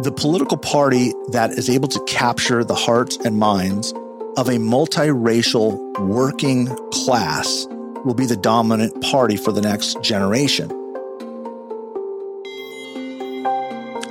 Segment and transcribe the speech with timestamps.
[0.00, 3.92] The political party that is able to capture the hearts and minds
[4.38, 7.66] of a multiracial working class
[8.04, 10.68] will be the dominant party for the next generation.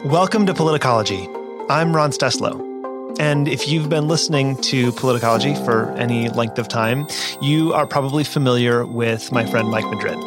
[0.05, 1.27] Welcome to Politicology.
[1.67, 3.19] I'm Ron Steslow.
[3.19, 7.07] And if you've been listening to Politicology for any length of time,
[7.41, 10.19] you are probably familiar with my friend Mike Madrid.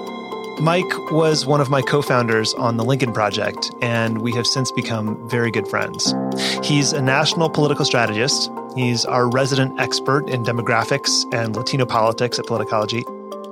[0.61, 4.71] Mike was one of my co founders on the Lincoln Project, and we have since
[4.71, 6.15] become very good friends.
[6.63, 8.51] He's a national political strategist.
[8.77, 13.05] He's our resident expert in demographics and Latino politics at Politicology.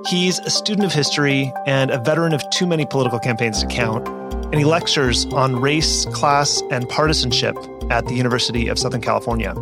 [0.07, 4.07] He's a student of history and a veteran of too many political campaigns to count.
[4.07, 7.57] And he lectures on race, class, and partisanship
[7.89, 9.53] at the University of Southern California.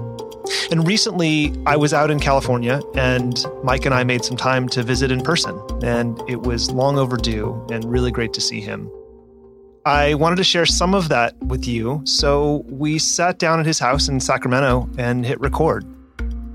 [0.71, 4.83] And recently, I was out in California, and Mike and I made some time to
[4.83, 8.89] visit in person, and it was long overdue and really great to see him.
[9.85, 13.79] I wanted to share some of that with you, so we sat down at his
[13.79, 15.85] house in Sacramento and hit record.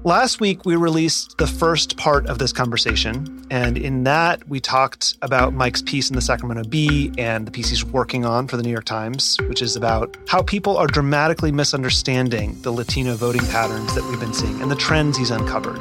[0.06, 3.44] Last week, we released the first part of this conversation.
[3.50, 7.70] And in that, we talked about Mike's piece in the Sacramento Bee and the piece
[7.70, 11.50] he's working on for the New York Times, which is about how people are dramatically
[11.50, 15.76] misunderstanding the Latino voting patterns that we've been seeing and the trends he's uncovered.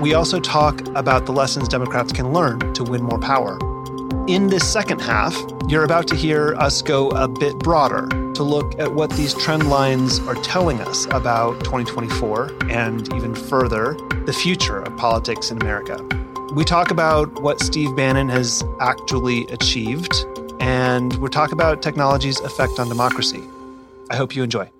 [0.00, 3.60] We also talk about the lessons Democrats can learn to win more power.
[4.28, 5.34] In this second half,
[5.68, 9.70] you're about to hear us go a bit broader to look at what these trend
[9.70, 13.94] lines are telling us about 2024 and even further,
[14.26, 15.96] the future of politics in America.
[16.52, 20.12] We talk about what Steve Bannon has actually achieved,
[20.60, 23.42] and we talk about technology's effect on democracy.
[24.10, 24.70] I hope you enjoy.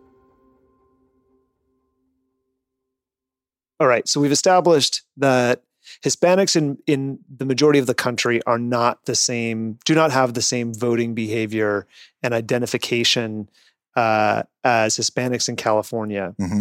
[3.80, 5.62] All right, so we've established that
[6.04, 10.34] Hispanics in in the majority of the country are not the same, do not have
[10.34, 11.86] the same voting behavior
[12.22, 13.48] and identification
[13.96, 16.34] uh, as Hispanics in California.
[16.40, 16.58] Mm-hmm.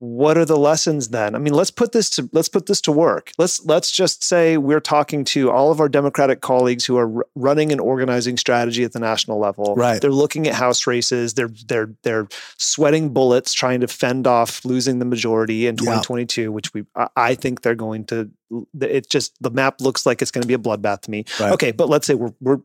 [0.00, 1.34] What are the lessons then?
[1.34, 3.32] I mean, let's put this to let's put this to work.
[3.36, 7.26] Let's let's just say we're talking to all of our Democratic colleagues who are r-
[7.34, 9.74] running an organizing strategy at the national level.
[9.76, 10.00] Right.
[10.00, 11.34] They're looking at House races.
[11.34, 16.48] They're they're they're sweating bullets trying to fend off losing the majority in 2022, yeah.
[16.48, 16.84] which we
[17.14, 18.30] I think they're going to.
[18.80, 21.26] It just the map looks like it's going to be a bloodbath to me.
[21.38, 21.52] Right.
[21.52, 22.60] Okay, but let's say we're we're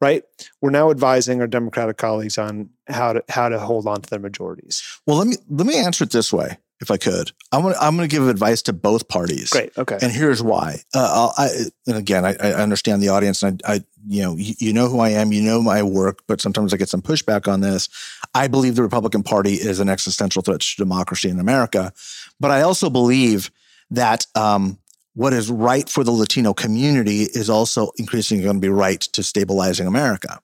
[0.00, 0.22] right?
[0.60, 4.18] We're now advising our Democratic colleagues on how to how to hold on to their
[4.18, 4.82] majorities.
[5.06, 7.32] Well, let me let me answer it this way, if I could.
[7.52, 9.50] I'm gonna I'm gonna give advice to both parties.
[9.50, 9.76] Great.
[9.76, 9.98] Okay.
[10.00, 10.82] And here's why.
[10.94, 11.48] Uh, I,
[11.86, 14.88] and again, I, I, understand the audience, and I, I you know you, you know
[14.88, 17.88] who I am, you know my work, but sometimes I get some pushback on this.
[18.34, 21.92] I believe the Republican Party is an existential threat to democracy in America,
[22.40, 23.50] but I also believe
[23.90, 24.26] that.
[24.34, 24.78] Um,
[25.14, 29.22] what is right for the Latino community is also increasingly going to be right to
[29.22, 30.42] stabilizing America.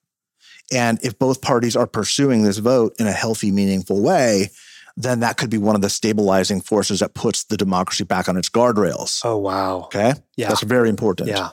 [0.72, 4.49] And if both parties are pursuing this vote in a healthy, meaningful way,
[4.97, 8.36] then that could be one of the stabilizing forces that puts the democracy back on
[8.36, 9.20] its guardrails.
[9.25, 9.82] Oh, wow.
[9.84, 10.14] Okay.
[10.36, 10.48] Yeah.
[10.48, 11.28] That's very important.
[11.28, 11.50] Yeah.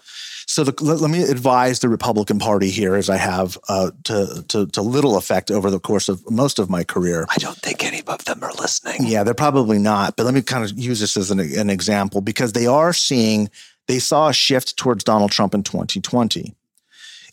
[0.50, 4.44] So the, let, let, me advise the Republican Party here, as I have uh, to,
[4.48, 7.28] to, to little effect over the course of most of my career.
[7.30, 9.06] I don't think any of them are listening.
[9.06, 10.16] Yeah, they're probably not.
[10.16, 13.52] But let me kind of use this as an, an example because they are seeing
[13.88, 16.56] they saw a shift towards Donald Trump in 2020,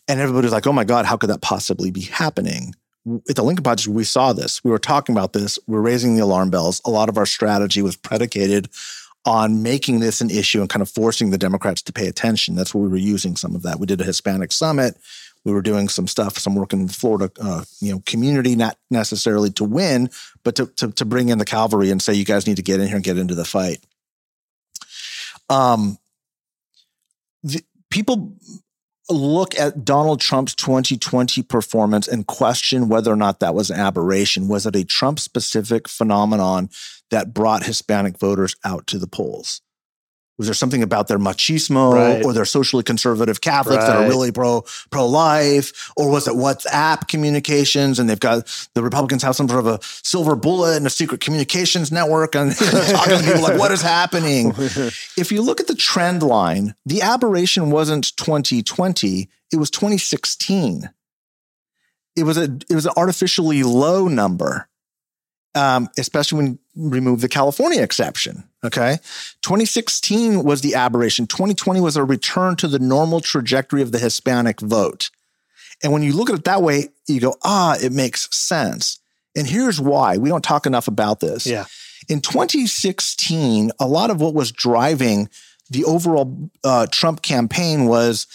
[0.07, 2.75] and everybody's like, "Oh my God, how could that possibly be happening?"
[3.29, 4.63] At the Lincoln Project, we saw this.
[4.63, 5.57] We were talking about this.
[5.67, 6.81] We we're raising the alarm bells.
[6.85, 8.69] A lot of our strategy was predicated
[9.25, 12.55] on making this an issue and kind of forcing the Democrats to pay attention.
[12.55, 13.79] That's where we were using some of that.
[13.79, 14.97] We did a Hispanic summit.
[15.43, 18.77] We were doing some stuff, some work in the Florida, uh, you know, community, not
[18.89, 20.09] necessarily to win,
[20.43, 22.79] but to, to, to bring in the cavalry and say, you guys need to get
[22.79, 23.79] in here and get into the fight.
[25.49, 25.97] Um,
[27.43, 28.33] the, people
[29.09, 34.47] look at Donald Trump's 2020 performance and question whether or not that was an aberration.
[34.47, 36.69] Was it a Trump specific phenomenon
[37.11, 39.61] that brought Hispanic voters out to the polls?
[40.37, 42.23] Was there something about their machismo right.
[42.23, 43.87] or their socially conservative Catholics right.
[43.87, 48.83] that are really pro pro life, or was it WhatsApp communications and they've got the
[48.83, 53.17] Republicans have some sort of a silver bullet and a secret communications network and talking
[53.17, 54.49] to people like what is happening?
[55.17, 60.89] if you look at the trend line, the aberration wasn't 2020; it was 2016.
[62.15, 64.69] It was a it was an artificially low number
[65.55, 68.43] um, especially when you remove the California exception.
[68.63, 68.97] Okay.
[69.41, 71.27] 2016 was the aberration.
[71.27, 75.09] 2020 was a return to the normal trajectory of the Hispanic vote.
[75.83, 78.99] And when you look at it that way, you go, ah, it makes sense.
[79.35, 80.17] And here's why.
[80.17, 81.45] We don't talk enough about this.
[81.45, 81.65] Yeah.
[82.09, 85.29] In 2016, a lot of what was driving
[85.69, 88.25] the overall uh, Trump campaign was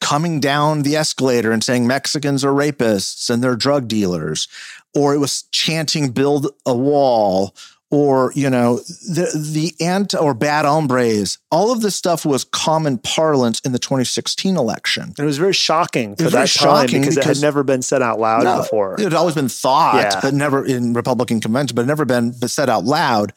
[0.00, 4.48] coming down the escalator and saying Mexicans are rapists and they're drug dealers,
[4.94, 7.54] or it was chanting build a wall,
[7.90, 11.38] or you know the the ant or bad hombres.
[11.50, 15.02] All of this stuff was common parlance in the 2016 election.
[15.04, 18.02] And it was very shocking for that time shocking because, it had never been said
[18.02, 18.94] out loud No, before.
[18.94, 20.20] It had always been thought, Yeah.
[20.22, 23.32] but never in Republican convention, but never been said out loud.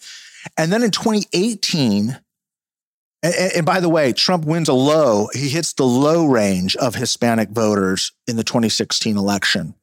[0.58, 2.20] And then in 2018,
[3.24, 5.30] and, and by the way, Trump wins a low.
[5.34, 9.74] He hits the low range of Hispanic voters in the 2016 election.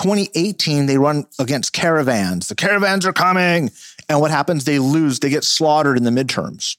[0.00, 2.48] 2018, they run against caravans.
[2.48, 3.70] The caravans are coming.
[4.08, 4.64] And what happens?
[4.64, 5.20] They lose.
[5.20, 6.76] They get slaughtered in the midterms.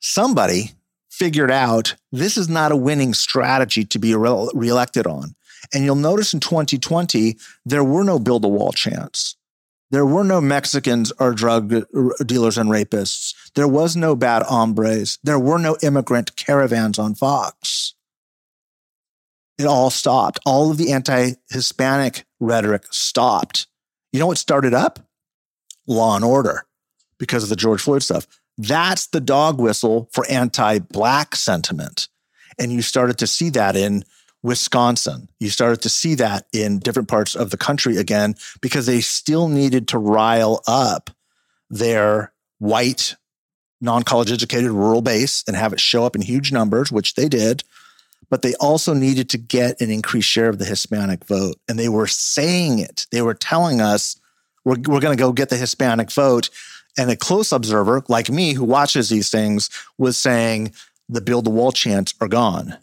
[0.00, 0.72] Somebody
[1.10, 5.34] figured out this is not a winning strategy to be re- reelected on.
[5.72, 9.36] And you'll notice in 2020, there were no build a wall chants.
[9.90, 11.68] There were no Mexicans or drug
[12.26, 13.34] dealers and rapists.
[13.54, 15.18] There was no bad hombres.
[15.22, 17.94] There were no immigrant caravans on Fox.
[19.58, 20.40] It all stopped.
[20.44, 23.66] All of the anti Hispanic rhetoric stopped.
[24.12, 25.00] You know what started up?
[25.86, 26.66] Law and order
[27.18, 28.26] because of the George Floyd stuff.
[28.56, 32.08] That's the dog whistle for anti black sentiment.
[32.58, 34.04] And you started to see that in
[34.42, 35.28] Wisconsin.
[35.40, 39.48] You started to see that in different parts of the country again because they still
[39.48, 41.10] needed to rile up
[41.70, 43.16] their white,
[43.80, 47.28] non college educated rural base and have it show up in huge numbers, which they
[47.28, 47.64] did.
[48.30, 51.56] But they also needed to get an increased share of the Hispanic vote.
[51.68, 53.06] And they were saying it.
[53.10, 54.20] They were telling us,
[54.64, 56.50] we're, we're going to go get the Hispanic vote.
[56.96, 59.68] And a close observer like me who watches these things
[59.98, 60.72] was saying
[61.08, 62.76] the build the wall chants are gone.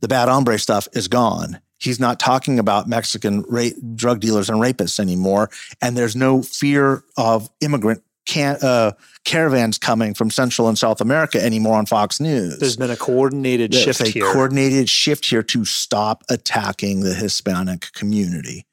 [0.00, 1.60] The bad hombre stuff is gone.
[1.78, 5.50] He's not talking about Mexican ra- drug dealers and rapists anymore.
[5.80, 8.92] And there's no fear of immigrant can- uh,
[9.24, 12.58] caravans coming from Central and South America anymore on Fox News.
[12.58, 14.24] There's been a coordinated There's shift a here.
[14.32, 18.66] coordinated shift here to stop attacking the Hispanic community.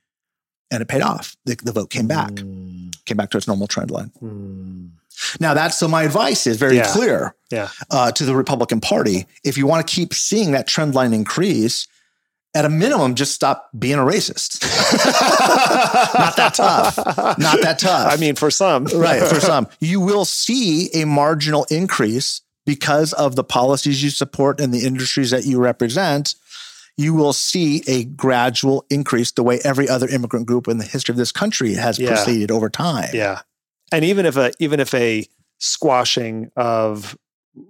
[0.71, 1.35] And it paid off.
[1.45, 4.11] The, the vote came back, Mm, came back to its normal trend line.
[4.21, 4.89] mm.
[5.39, 6.91] Now, that's so my advice is very Yeah.
[6.93, 7.69] clear Yeah.
[7.91, 9.25] uh, to the Republican Party.
[9.43, 11.87] If you want to keep seeing that trend line increase,
[12.55, 14.61] at a minimum, just stop being a racist.
[16.17, 16.97] Not that tough.
[17.37, 18.11] Not that tough.
[18.11, 23.35] I mean, for some, right for some you will see a marginal increase because of
[23.35, 26.35] the policies you support and the industries that you represent
[26.97, 31.13] you will see a gradual increase the way every other immigrant group in the history
[31.13, 32.09] of this country has Yeah.
[32.09, 33.41] proceeded over time Yeah.
[33.91, 35.25] And even if a even if a
[35.59, 37.17] squashing of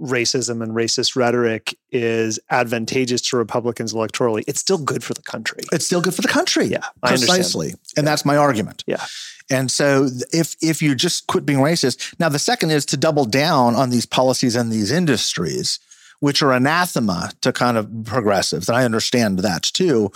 [0.01, 5.62] racism and racist rhetoric is advantageous to Republicans electorally, it's still good for the country.
[5.71, 6.65] it's still good for the country.
[6.65, 7.74] Yeah, precisely.
[7.97, 8.83] And that's my argument.
[8.88, 9.06] Yeah.
[9.50, 13.25] and so if if you just quit being racist now the second is to double
[13.25, 15.80] down on these policies and these industries
[16.19, 20.12] which are anathema to kind of progressives and i understand that too.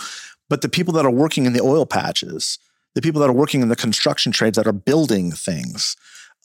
[0.50, 2.58] But the people that are working in the oil patches
[2.94, 5.96] the people that are working in the construction trades that are building things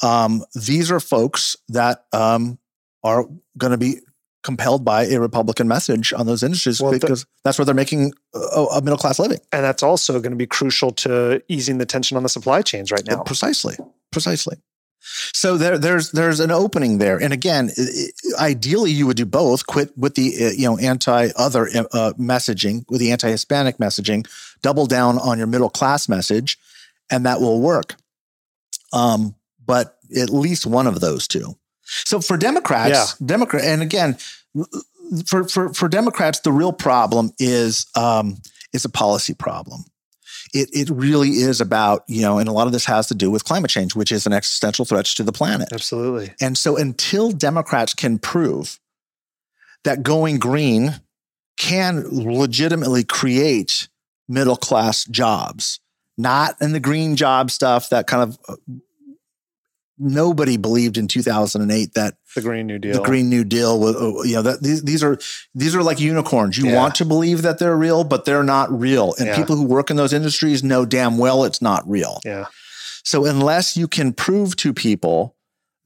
[0.02, 2.58] um, these are folks that um,
[3.04, 3.26] are
[3.58, 4.00] going to be
[4.42, 8.14] compelled by a republican message on those industries Well, the- because that's where they're making
[8.34, 8.38] a,
[8.78, 12.16] a middle class living And that's also going to be crucial to easing the tension
[12.18, 13.24] on the supply chains right now.
[13.24, 13.76] Precisely,
[14.12, 14.58] precisely.
[15.34, 17.72] So there, there's there's an opening there, and again,
[18.38, 19.66] ideally you would do both.
[19.66, 24.28] Quit with the uh, you know anti other uh, messaging, with the anti Hispanic messaging.
[24.62, 26.58] Double down on your middle class message,
[27.10, 27.96] and that will work.
[28.92, 31.56] Um, but at least one of those two.
[32.06, 34.18] So for Democrats, Democrat, and again,
[35.26, 38.38] for for for Democrats, the real problem is um,
[38.74, 39.86] is a policy problem
[40.54, 43.30] it, it really is about, you know, and a lot of this has to do
[43.30, 45.70] with climate change, which is an existential threat to the planet.
[45.72, 46.34] Absolutely.
[46.42, 48.80] And so until Democrats can prove
[49.84, 51.02] that going green
[51.58, 53.88] can legitimately create
[54.28, 55.80] middle class jobs,
[56.18, 58.56] not in the green job stuff that kind of uh,
[60.00, 62.94] nobody believed in 2008 that The Green New Deal.
[62.94, 63.80] the Green New Deal.
[63.80, 65.18] was, uh, You know, that these, these are
[65.54, 66.58] these are like unicorns.
[66.58, 66.76] You Yeah.
[66.78, 69.14] want to believe that they're real, but they're not real.
[69.18, 69.36] And Yeah.
[69.36, 72.20] people who work in those industries know damn well it's not real.
[72.26, 72.46] Yeah.
[73.04, 75.36] So unless you can prove to people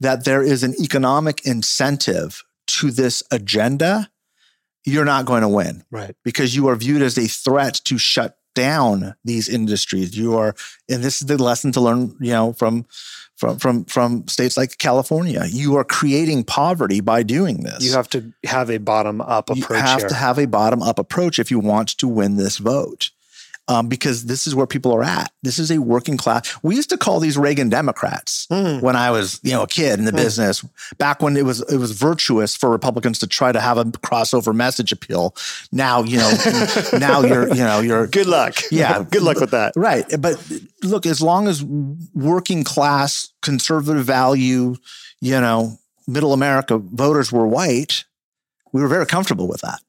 [0.00, 4.10] that there is an economic incentive to this agenda,
[4.84, 6.14] you're not going to win Right.
[6.24, 10.16] because you are viewed as a threat to shut down these industries.
[10.16, 10.54] You are,
[10.88, 12.86] and this is the lesson to learn, you know, from
[13.36, 15.44] from from from states like California.
[15.48, 17.84] You are creating poverty by doing this.
[17.84, 19.70] You have to have a bottom up approach.
[19.70, 20.08] You have here.
[20.08, 23.10] to have a bottom up approach if you want to win this vote.
[23.68, 25.32] Um, because this is where people are at.
[25.42, 26.54] This is a working class.
[26.62, 28.82] We used to call these Reagan Democrats Mm.
[28.82, 30.16] when I was, you know, a kid in the Hmm.
[30.18, 30.62] business.
[30.98, 34.54] Back when it was it was virtuous for Republicans to try to have a crossover
[34.54, 35.34] message appeal.
[35.72, 36.30] Now, you know,
[36.98, 38.60] now you're, you know, you're Good luck.
[38.70, 39.02] Yeah.
[39.10, 39.72] Good luck with that.
[39.76, 40.04] Right.
[40.18, 40.36] But
[40.82, 41.64] look, as long as
[42.14, 44.76] working class, conservative value,
[45.20, 48.04] you know, middle America voters were white,
[48.72, 49.80] we were very comfortable with that.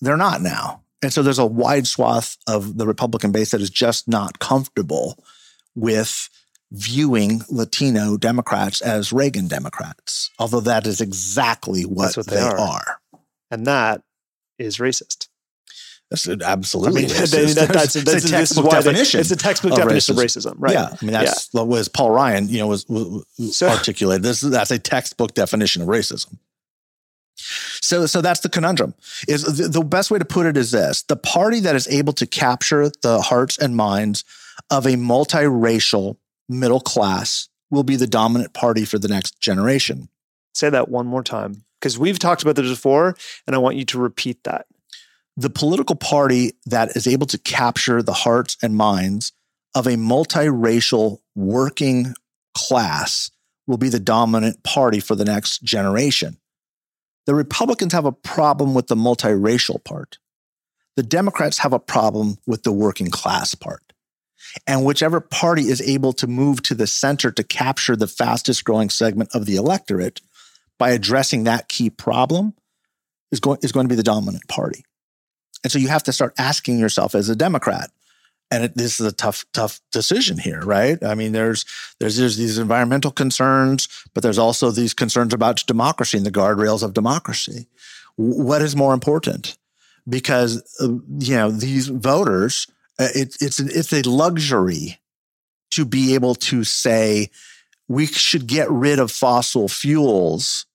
[0.00, 0.80] They're not now.
[1.02, 5.22] And so there's a wide swath of the Republican base that is just not comfortable
[5.74, 6.28] with
[6.72, 12.58] viewing Latino Democrats as Reagan Democrats, although that is exactly what, what they they are.
[12.58, 13.00] are.
[13.50, 14.02] And that
[14.58, 15.28] is racist.
[16.10, 17.02] That's I absolutely.
[17.06, 19.20] mean, that- that- that's, It's a that's, textbook they- definition.
[19.20, 20.46] it's a textbook of definition racism.
[20.52, 20.72] of racism, right?
[20.72, 23.24] Yeah, I mean that's what was Paul Ryan, you know, was, was
[23.56, 24.22] So- articulated.
[24.22, 26.38] This is that's a textbook definition of racism.
[27.86, 28.94] So, so that's the conundrum.
[29.28, 32.12] Is the, the best way to put it is this: the party that is able
[32.14, 34.24] to capture the hearts and minds
[34.70, 36.16] of a multiracial
[36.48, 40.08] middle class will be the dominant party for the next generation.
[40.52, 43.16] Say that one more time because we've talked about this before,
[43.46, 44.66] and I want you to repeat that.
[45.36, 49.32] the political party that is able to capture the hearts and minds
[49.74, 52.14] of a multiracial working
[52.54, 53.30] class
[53.66, 56.38] will be the dominant party for the next generation.
[57.26, 60.18] The Republicans have a problem with the multiracial part.
[60.96, 63.82] The Democrats have a problem with the working class part.
[64.66, 68.90] And whichever party is able to move to the center to capture the fastest growing
[68.90, 70.20] segment of the electorate
[70.78, 72.54] by addressing that key problem
[73.32, 74.84] is going, is going to be the dominant party.
[75.64, 77.90] And so you have to start asking yourself as a Democrat,
[78.50, 81.02] and it, this is a tough, tough decision here, right?
[81.02, 81.64] I mean, there's,
[81.98, 86.82] there's there's these environmental concerns, but there's also these concerns about democracy and the guardrails
[86.82, 87.66] of democracy.
[88.16, 89.58] What is more important?
[90.08, 90.88] Because uh,
[91.18, 95.00] you know these voters, uh, it, it's it's a luxury
[95.72, 97.30] to be able to say
[97.88, 100.66] we should get rid of fossil fuels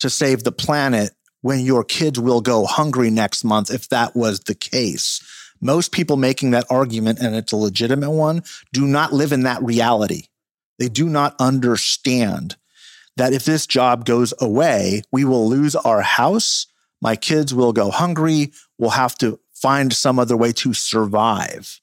[0.00, 4.40] to save the planet when your kids will go hungry next month if that was
[4.40, 5.22] the case.
[5.60, 9.62] Most people making that argument, and it's a legitimate one, do not live in that
[9.62, 10.24] reality.
[10.78, 12.56] They do not understand
[13.16, 16.66] that if this job goes away, we will lose our house.
[17.00, 18.52] My kids will go hungry.
[18.78, 21.80] We'll have to find some other way to survive.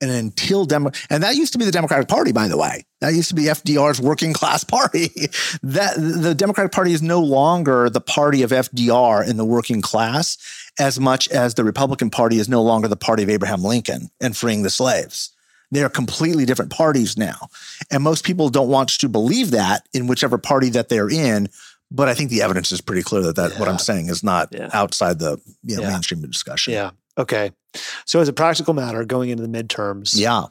[0.00, 2.84] And until Demo, and that used to be the Democratic Party, by the way.
[3.00, 5.08] That used to be FDR's working class party.
[5.62, 10.38] that the Democratic Party is no longer the party of FDR in the working class,
[10.78, 14.36] as much as the Republican Party is no longer the party of Abraham Lincoln and
[14.36, 15.30] freeing the slaves.
[15.70, 17.48] They are completely different parties now.
[17.90, 21.48] And most people don't want to believe that in whichever party that they're in.
[21.90, 24.48] But I think the evidence is pretty clear that, that what I'm saying is not
[24.52, 24.70] Yeah.
[24.72, 25.90] outside the you know, Yeah.
[25.90, 26.72] mainstream discussion.
[26.72, 26.90] Yeah.
[27.18, 27.50] Okay.
[28.06, 30.44] So, as a practical matter, going into the midterms, Yeah.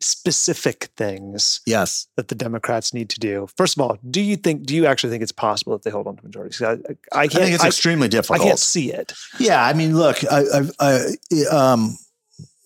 [0.00, 2.06] specific things Yes.
[2.16, 3.48] that the Democrats need to do.
[3.56, 4.64] First of all, do you think?
[4.64, 6.56] Do you actually think it's possible that they hold on to majority?
[6.56, 6.78] 'Cause
[7.12, 7.42] I, I I can't.
[7.44, 8.40] think it's I, extremely difficult.
[8.40, 9.12] I can't see it.
[9.38, 9.64] Yeah.
[9.64, 10.44] I mean, look, I,
[11.50, 11.98] um,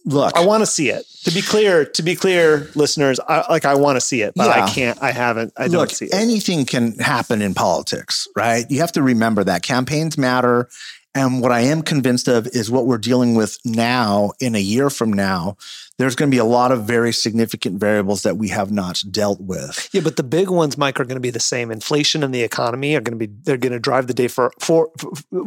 [0.04, 1.06] look, I want to see it.
[1.24, 4.46] To be clear, to be clear, listeners, I, like I want to see it, but
[4.54, 4.64] Yeah.
[4.64, 4.98] I can't.
[5.02, 5.52] I haven't.
[5.56, 6.14] I don't see it.
[6.14, 8.66] anything can happen in politics, right?
[8.70, 10.68] You have to remember that campaigns matter.
[11.14, 14.88] And what I am convinced of is what we're dealing with now in a year
[14.88, 15.56] from now.
[15.98, 19.40] There's going to be a lot of very significant variables that we have not dealt
[19.40, 19.90] with.
[19.92, 21.70] Yeah, but the big ones, Mike, are going to be the same.
[21.70, 24.52] Inflation and the economy are going to be they're going to drive the day for
[24.58, 24.90] for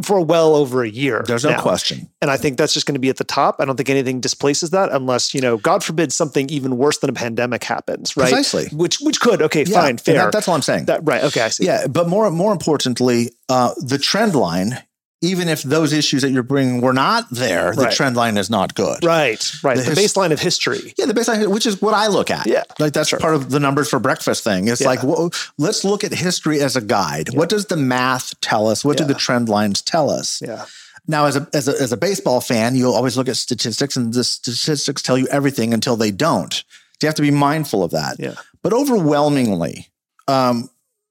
[0.04, 1.24] for, well over a year.
[1.26, 1.62] There's no now.
[1.62, 2.10] question.
[2.22, 3.56] And I think that's just going to be at the top.
[3.60, 7.10] I don't think anything displaces that unless, you know, God forbid something even worse than
[7.10, 8.32] a pandemic happens, right?
[8.32, 8.68] Precisely.
[8.78, 10.16] Which which could, okay, Yeah, fine, fair.
[10.16, 10.86] that- that's all I'm saying.
[10.86, 11.24] That- right.
[11.24, 11.66] Okay, I see.
[11.66, 14.78] Yeah, but more more importantly, uh, the trend line.
[15.22, 17.96] Even if those issues that you're bringing were not there, the Right.
[17.96, 19.04] trend line is not good.
[19.04, 19.78] Right, right.
[19.78, 20.94] The The, his- baseline of history.
[20.98, 22.46] Yeah, the baseline, which is what I look at.
[22.46, 23.20] Yeah, like that's sure.
[23.20, 24.68] part of the numbers for breakfast thing.
[24.68, 24.88] It's Yeah.
[24.88, 27.34] like, well, let's look at history as a guide.
[27.34, 28.84] What does the math tell us?
[28.86, 30.42] What do the trend lines tell us?
[30.46, 30.66] Yeah.
[31.08, 34.14] Now, as a, as a as a baseball fan, you'll always look at statistics, and
[34.14, 36.54] the statistics tell you everything until they don't.
[36.54, 36.64] So
[37.04, 38.16] you have to be mindful of that.
[38.20, 38.34] Yeah.
[38.64, 39.88] But overwhelmingly,
[40.28, 40.70] um,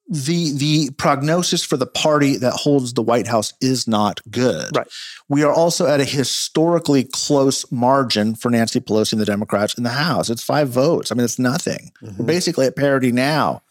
[0.09, 4.77] the the prognosis for the party that holds the White House is not good.
[4.77, 4.87] Right.
[5.29, 9.83] We are also at a historically close margin for Nancy Pelosi and the Democrats in
[9.83, 10.29] the House.
[10.29, 11.11] It's five votes.
[11.11, 11.91] I mean, it's nothing.
[12.03, 12.19] Mm-hmm.
[12.19, 13.63] We're basically at parity now.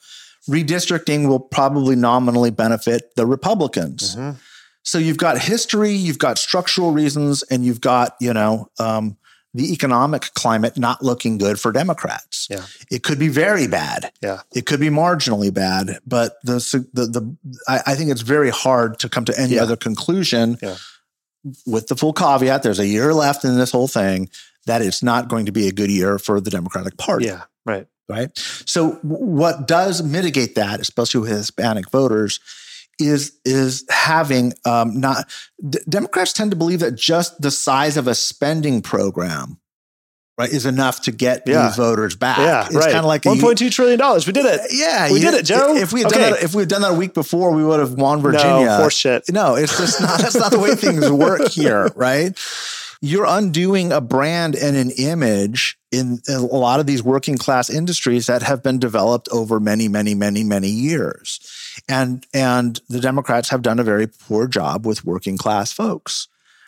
[0.50, 4.16] Redistricting will probably nominally benefit the Republicans.
[4.16, 4.36] Mhm.
[4.84, 9.18] So you've got history, you've got structural reasons, and you've got you know um,
[9.54, 12.48] the economic climate not looking good for Democrats.
[12.50, 12.66] Yeah.
[12.90, 14.12] It could be very bad.
[14.22, 14.42] Yeah.
[14.54, 16.56] It could be marginally bad, but the
[16.94, 19.64] the the I, I think it's very hard to come to any Yeah.
[19.64, 20.58] other conclusion.
[20.62, 20.78] Yeah.
[21.66, 24.30] With the full caveat, there's a year left in this whole thing
[24.66, 27.26] that it's not going to be a good year for the Democratic Party.
[27.26, 27.86] Yeah, right.
[28.10, 28.30] Right.
[28.66, 32.40] So what does mitigate that, especially with Hispanic voters,
[33.00, 35.26] is is having um, not
[35.68, 39.60] D- Democrats tend to believe that just the size of a spending program
[40.38, 41.68] right, is enough to get Yeah.
[41.68, 42.38] these voters back.
[42.38, 42.86] Yeah, it's right.
[42.86, 44.28] kind of like one point two trillion dollars.
[44.28, 44.62] We did it.
[44.72, 45.76] Yeah, We you- did it, Joe.
[45.76, 46.22] If we had Okay.
[46.22, 48.66] done that, if we had done that a week before, we would have won Virginia.
[48.80, 49.24] No, shit.
[49.32, 50.20] No, it's just not.
[50.20, 52.38] That's not the way things work here, right?
[53.02, 58.28] You're undoing a brand and an image in a lot of these working class industries
[58.28, 61.40] that have been developed over many, many, many, many years,
[61.88, 66.28] and and the Democrats have done a very poor job with working class folks.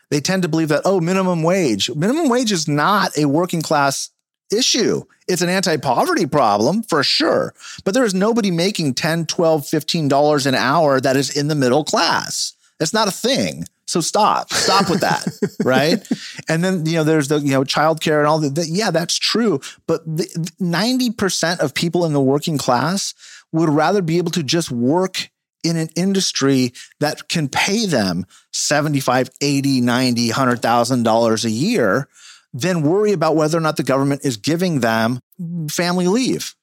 [0.10, 4.12] They tend to believe that oh, minimum wage, minimum wage is not a working class
[4.52, 5.04] issue.
[5.28, 7.54] It's an anti-poverty problem for sure.
[7.84, 11.56] But there is nobody making 10, 12, 15 dollars an hour that is in the
[11.56, 12.54] middle class.
[12.80, 13.66] It's not a thing.
[13.88, 14.52] So stop.
[14.52, 15.28] Stop with that.
[15.64, 16.06] right?
[16.50, 18.68] And then, you know, there's the, you know, childcare and all that.
[18.68, 19.62] Yeah, that's true.
[19.86, 20.24] But the,
[20.60, 23.14] 90% of people in the working class
[23.56, 25.30] would rather be able to just work
[25.64, 32.08] in an industry that can pay them 75, 80, 90, 100,000 dollars a year
[32.54, 35.20] than worry about whether or not the government is giving them
[35.70, 36.56] family leave.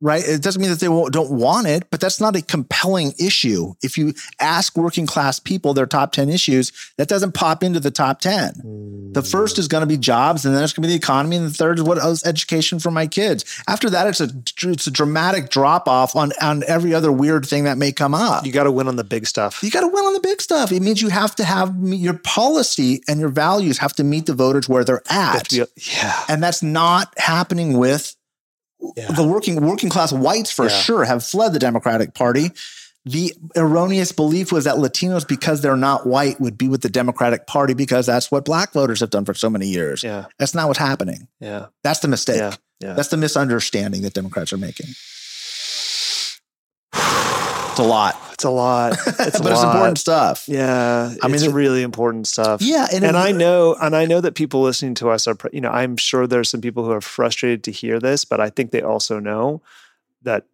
[0.00, 0.22] Right?
[0.26, 3.74] It doesn't mean that they won't, don't want it, but that's not a compelling issue.
[3.82, 7.90] If you ask working class people their top 10 issues, that doesn't pop into the
[7.90, 9.12] top 10.
[9.12, 9.30] The mm.
[9.30, 11.46] first is going to be jobs, and then it's going to be the economy, and
[11.46, 13.44] the third is what is education for my kids.
[13.68, 14.28] After that, it's a
[14.70, 18.44] it's a dramatic drop off on on every other weird thing that may come up.
[18.44, 19.62] You got to win on the big stuff.
[19.62, 20.72] You got to win on the big stuff.
[20.72, 24.34] It means you have to have your policy and your values have to meet the
[24.34, 26.24] voters where they're at, You have to be- yeah.
[26.28, 28.16] and that's not happening with
[28.96, 29.10] Yeah.
[29.12, 30.76] the working working class whites for Yeah.
[30.80, 32.50] sure have fled the Democratic Party.
[33.06, 37.46] The erroneous belief was that Latinos, because they're not white, would be with the Democratic
[37.46, 40.02] Party because that's what black voters have done for so many years.
[40.02, 40.24] Yeah.
[40.38, 41.28] That's not what's happening.
[41.38, 41.66] Yeah.
[41.82, 42.38] That's the mistake.
[42.38, 42.54] Yeah.
[42.80, 42.94] Yeah.
[42.94, 44.86] That's the misunderstanding that Democrats are making.
[47.74, 48.92] It's a lot, It's a lot.
[49.06, 50.44] It's a but it's important stuff.
[50.46, 51.12] Yeah.
[51.22, 52.62] I mean, it's it- really important stuff.
[52.62, 55.36] Yeah, and, and it- I know, and I know that people listening to us are,
[55.52, 58.48] you know, I'm sure there's some people who are frustrated to hear this, but I
[58.50, 59.60] think they also know
[60.22, 60.44] that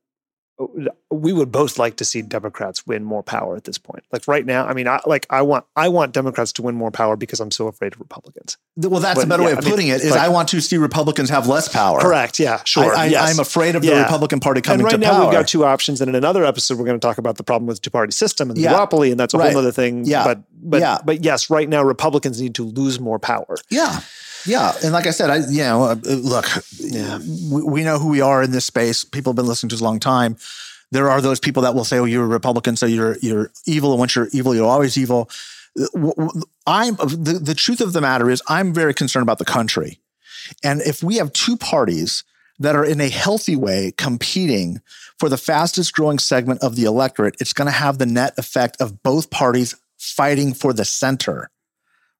[1.10, 4.04] we would both like to see Democrats win more power at this point.
[4.12, 6.90] Like right now, I mean, I like I want I want Democrats to win more
[6.90, 8.58] power because I'm so afraid of Republicans.
[8.76, 10.02] well, that's but a better yeah, way of I mean, putting it.
[10.02, 11.98] Is like- I want to see Republicans have less power.
[12.00, 12.38] Correct.
[12.38, 12.62] Yeah.
[12.64, 12.94] Sure.
[12.94, 13.32] I, yes.
[13.32, 14.02] am afraid of the Yeah.
[14.02, 14.80] Republican Party coming.
[14.80, 15.24] and right to now power.
[15.24, 17.66] we've got two options, and in another episode we're going to talk about the problem
[17.66, 18.74] with the two-party system and the Yeah.
[18.74, 19.52] duopoly, and that's a Right.
[19.52, 20.04] whole other thing.
[20.04, 20.24] Yeah.
[20.24, 20.98] But but Yeah.
[21.04, 23.56] but yes, right now Republicans need to lose more power.
[23.70, 24.00] Yeah.
[24.46, 24.72] Yeah.
[24.82, 26.46] And like I said, I, you know, uh, look,
[26.78, 27.18] Yeah.
[27.50, 29.04] we, we know who we are in this space.
[29.04, 30.36] People have been listening to us a long time.
[30.92, 33.92] There are those people that will say, oh, you're a Republican, so you're, you're evil.
[33.92, 35.30] And once you're evil, you're always evil.
[35.80, 36.28] Uh,
[36.66, 40.00] I'm the, the truth of the matter is I'm very concerned about the country.
[40.64, 42.24] And if we have two parties
[42.58, 44.80] that are in a healthy way competing
[45.18, 48.80] for the fastest growing segment of the electorate, it's going to have the net effect
[48.80, 51.50] of both parties fighting for the center,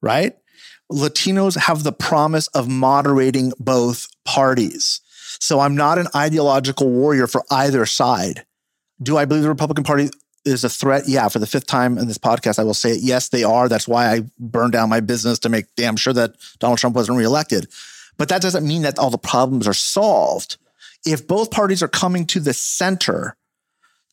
[0.00, 0.36] right?
[0.90, 5.00] Latinos have the promise of moderating both parties.
[5.38, 8.44] So I'm not an ideological warrior for either side.
[9.02, 10.10] Do I believe the Republican Party
[10.44, 11.04] is a threat?
[11.06, 13.02] Yeah, for the fifth time in this podcast, I will say it.
[13.02, 13.68] Yes, they are.
[13.68, 17.18] That's why I burned down my business to make damn sure that Donald Trump wasn't
[17.18, 17.68] reelected.
[18.18, 20.58] But that doesn't mean that all the problems are solved.
[21.06, 23.36] If both parties are coming to the center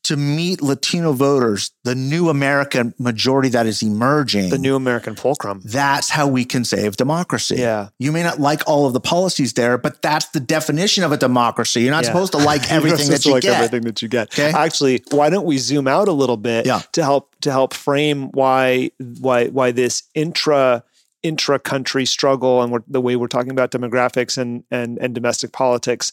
[0.04, 5.60] to meet Latino voters, the new American majority that is emerging, The new American fulcrum.
[5.64, 7.56] that's how we can save democracy.
[7.56, 7.88] Yeah.
[7.98, 11.16] You may not like all of the policies there, but that's the definition of a
[11.16, 11.82] democracy.
[11.82, 12.08] You're not Yeah.
[12.12, 13.54] supposed to like everything that you like get.
[13.56, 14.28] everything that you get.
[14.32, 14.50] Okay.
[14.56, 16.80] Actually, why don't we zoom out a little bit Yeah.
[16.92, 20.84] to help to help frame why why why this intra
[21.22, 26.12] intra country struggle and the way we're talking about demographics and and and domestic politics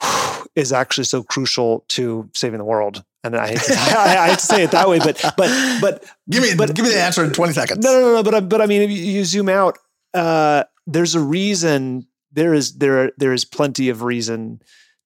[0.54, 3.04] is actually so crucial to saving the world.
[3.22, 6.04] And I hate to, I, I hate to say it that way, but but but
[6.30, 7.84] Give me, But- give me the answer in 20 seconds.
[7.84, 8.22] no, no, no.
[8.22, 9.78] But I, but I mean, if you, you zoom out,
[10.12, 12.06] uh, there's a reason.
[12.32, 14.60] There is there there is plenty of reason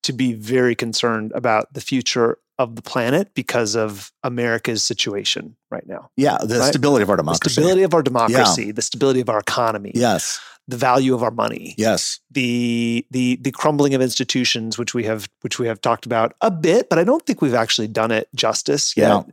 [0.05, 5.87] to be very concerned about the future of the planet because of America's situation right
[5.87, 6.11] now.
[6.17, 6.69] Yeah, the Right?
[6.69, 7.41] stability of our democracy.
[7.45, 11.31] The stability of our democracy, the stability of our economy, Yes, the value of our
[11.31, 12.21] money, yes.
[12.31, 16.51] the the the crumbling of institutions, which we have which we have talked about a
[16.51, 19.25] bit, but I don't think we've actually done it justice yet.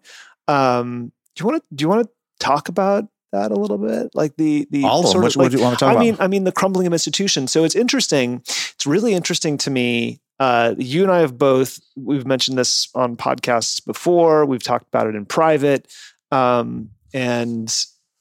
[0.47, 2.09] Um, do you want to do you want to
[2.39, 5.23] talk about that a little bit, like the the All of them.
[5.23, 5.99] Which like, what do you want to talk I about?
[6.05, 7.51] mean, I mean the crumbling of institutions.
[7.51, 8.41] So it's interesting.
[8.45, 10.21] It's really interesting to me.
[10.39, 11.79] Uh, you and I have both.
[11.95, 14.45] We've mentioned this on podcasts before.
[14.45, 15.87] We've talked about it in private,
[16.31, 17.73] um, and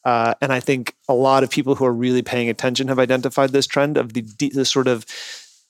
[0.05, 3.51] uh, and I think a lot of people who are really paying attention have identified
[3.51, 5.07] this trend of the, de- the sort of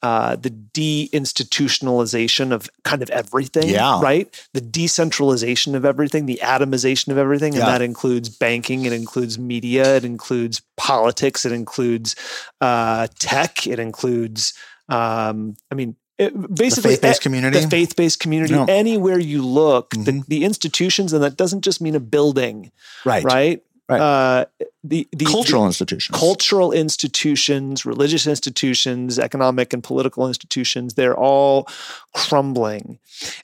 [0.02, 4.00] uh, the deinstitutionalization of kind of everything, Yeah.
[4.02, 4.28] right?
[4.52, 7.70] The decentralization of everything, the atomization of everything, and Yeah.
[7.70, 12.14] that includes banking, it includes media, it includes politics, it includes
[12.60, 14.52] uh, tech, it includes,
[14.88, 17.60] um, I mean, it, The basically faith-based e- community.
[17.60, 18.66] the faith-based community Yeah.
[18.68, 20.26] anywhere you look the, Mhm.
[20.26, 22.70] the institutions and that doesn't just mean a building
[23.04, 23.24] right.
[23.24, 24.00] right Right.
[24.00, 24.44] uh
[24.82, 26.18] the, the Cultural the institutions.
[26.18, 31.68] cultural institutions religious institutions economic and political institutions they're all
[32.14, 32.98] crumbling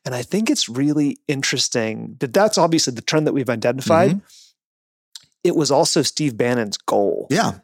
[0.04, 4.20] and i think it's really interesting that that's obviously the trend that we've identified
[5.44, 7.58] it was also steve bannon's goal Yeah.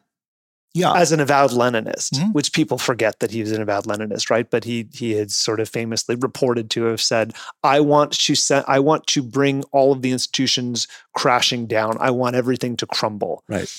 [0.77, 0.93] Yeah.
[0.93, 2.33] as an avowed Leninist, Mhm.
[2.33, 4.49] which people forget that he was an avowed Leninist, right?
[4.49, 8.65] But he he had sort of famously reported to have said, "I want to send,
[8.67, 11.97] I want to bring all of the institutions crashing down.
[11.99, 13.69] I want everything to crumble." Right.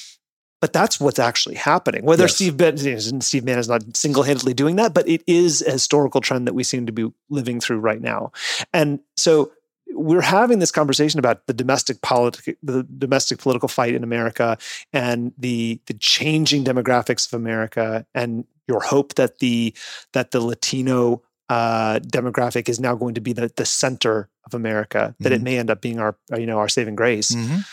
[0.61, 2.05] But that's what's actually happening.
[2.05, 2.35] Whether Yes.
[2.35, 6.21] Steve Bannon, Steve Mann is not single handedly doing that, but it is a historical
[6.21, 8.33] trend that we seem to be living through right now.
[8.73, 9.53] And so
[9.95, 14.57] we're having this conversation about the domestic politic, the domestic political fight in America,
[14.93, 19.75] and the the changing demographics of America, and your hope that the
[20.13, 25.15] that the Latino uh, demographic is now going to be the the center of America.
[25.21, 25.45] That it Mhm.
[25.45, 27.65] may end up being our you know our saving grace Mhm.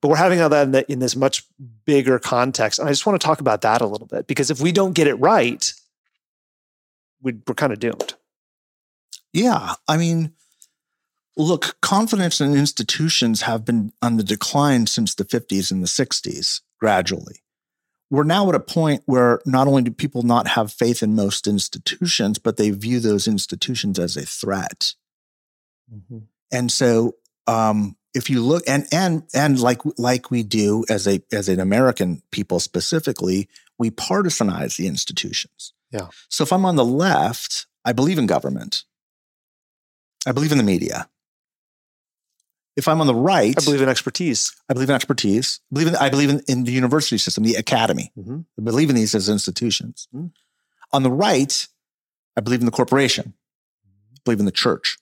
[0.00, 1.44] but we're having all that in, the, in this much
[1.84, 2.78] bigger context.
[2.78, 4.92] And I just want to talk about that a little bit because if we don't
[4.92, 5.72] get it right,
[7.22, 8.14] we, we're kind of doomed.
[9.32, 9.74] Yeah.
[9.88, 10.32] I mean,
[11.36, 16.60] look, confidence in institutions have been on the decline since the 50s and the 60s,
[16.78, 17.42] gradually.
[18.10, 21.46] We're now at a point where not only do people not have faith in most
[21.46, 24.94] institutions, but they view those institutions as a threat.
[26.52, 27.16] And so,
[27.46, 31.58] um, if you look and and and like like we do as a as an
[31.58, 35.72] American people specifically, we partisanize the institutions.
[35.90, 36.08] Yeah.
[36.28, 38.84] So if I'm on the left, I believe in government.
[40.26, 41.08] I believe in the media.
[42.76, 44.52] If I'm on the right, I believe in expertise.
[44.68, 45.60] I believe in expertise.
[45.70, 48.12] I believe in, I believe in, in the university system, the academy.
[48.18, 48.44] Mhm.
[48.58, 50.08] I believe in these as institutions.
[50.14, 50.32] Mhm.
[50.92, 51.68] On the right,
[52.36, 53.34] I believe in the corporation.
[54.16, 54.98] I believe in the church.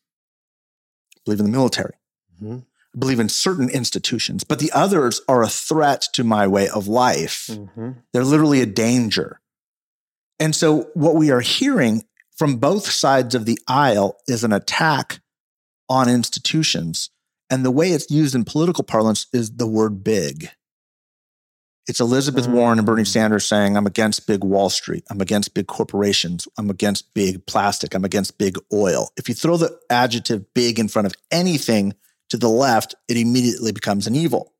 [1.16, 1.94] I believe in the military.
[2.42, 2.64] Mhm.
[2.94, 6.88] I believe in certain institutions, but the others are a threat to my way of
[6.88, 7.46] life.
[7.50, 8.02] Mhm.
[8.12, 9.40] They're literally a danger.
[10.38, 12.04] And so, what we are hearing
[12.36, 15.22] from both sides of the aisle is an attack
[15.88, 17.08] on institutions.
[17.52, 20.48] And the way it's used in political parlance is the word big.
[21.86, 22.52] It's Elizabeth Mm.
[22.52, 25.04] Warren and Bernie Sanders saying, I'm against big Wall Street.
[25.10, 26.48] I'm against big corporations.
[26.56, 27.94] I'm against big plastic.
[27.94, 29.10] I'm against big oil.
[29.18, 31.92] If you throw the adjective big in front of anything
[32.30, 34.54] to the left, it immediately becomes an evil.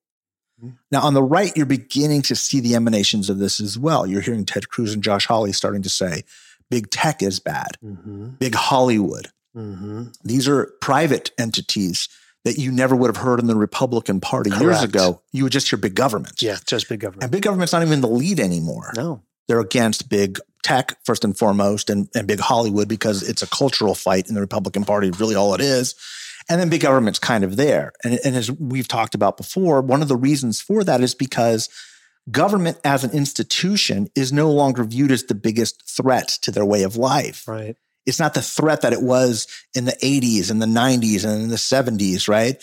[0.63, 0.75] Mm.
[0.91, 4.07] Now, on the right, you're beginning to see the emanations of this as well.
[4.07, 6.25] You're hearing Ted Cruz and Josh Hawley starting to say,
[6.69, 8.39] big tech is bad, Mhm.
[8.39, 9.31] big Hollywood.
[9.57, 10.13] Mhm.
[10.23, 12.09] These are private entities
[12.45, 15.23] that you never would have heard in the Republican Party years ago.
[15.33, 16.43] You would just hear big government.
[16.43, 17.23] Yeah, just big government.
[17.25, 18.93] And big government's not even the lead anymore.
[18.97, 19.23] no.
[19.49, 23.95] They're against big tech, first and foremost, and, and big Hollywood because it's a cultural
[23.95, 25.97] fight in the Republican Party, really all it is.
[26.49, 27.93] And then big government's kind of there.
[28.05, 31.69] And, and as we've talked about before, one of the reasons for that is because
[32.31, 36.85] government as an institution is no longer viewed as the biggest threat to their way
[36.85, 37.77] of life Right.
[38.07, 41.49] It's not the threat that it was in the 80s and the 90s and in
[41.49, 42.63] the 70s, right?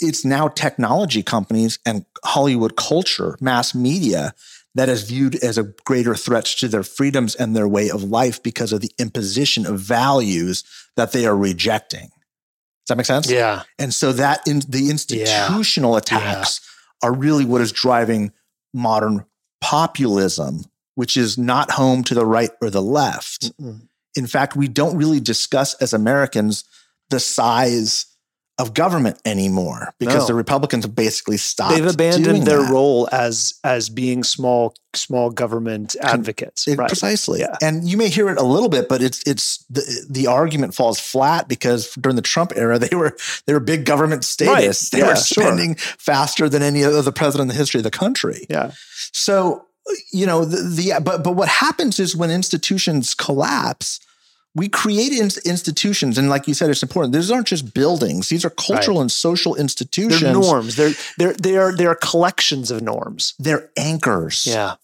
[0.00, 4.34] It's now technology companies and Hollywood culture, mass media
[4.74, 8.42] that is viewed as a greater threat to their freedoms and their way of life
[8.42, 10.62] because of the imposition of values
[10.96, 12.08] that they are rejecting.
[12.08, 13.30] Does that make sense?
[13.30, 13.64] Yeah.
[13.78, 16.60] And so that in the institutional attacks
[17.02, 18.32] are really what is driving
[18.72, 19.24] modern
[19.60, 23.88] populism, which is not home to the right or the left Mm-mm.
[24.16, 26.64] In fact, we don't really discuss as Americans
[27.10, 28.06] the size
[28.60, 30.26] of government anymore because No.
[30.26, 31.76] the Republicans have basically stopped.
[31.76, 32.72] They've abandoned their that.
[32.72, 36.66] role as as being small small government advocates.
[36.66, 36.88] It- right.
[36.88, 37.54] Precisely, Yeah.
[37.62, 40.98] and you may hear it a little bit, but it's it's the the argument falls
[40.98, 43.16] flat because during the Trump era they were
[43.46, 44.90] they were big government status.
[44.90, 45.44] They Yeah, were sure.
[45.44, 48.44] spending faster than any other president in the history of the country.
[48.50, 48.72] Yeah.
[49.12, 49.66] So,
[50.12, 54.00] you know, the, the but but what happens is when institutions collapse,
[54.54, 57.14] we create in- institutions, and like you said, it's important.
[57.14, 60.20] These aren't just buildings; these are cultural and social institutions.
[60.20, 60.76] They're norms.
[60.76, 63.34] They're they're they are they are collections of norms.
[63.38, 64.74] They're anchors Yeah.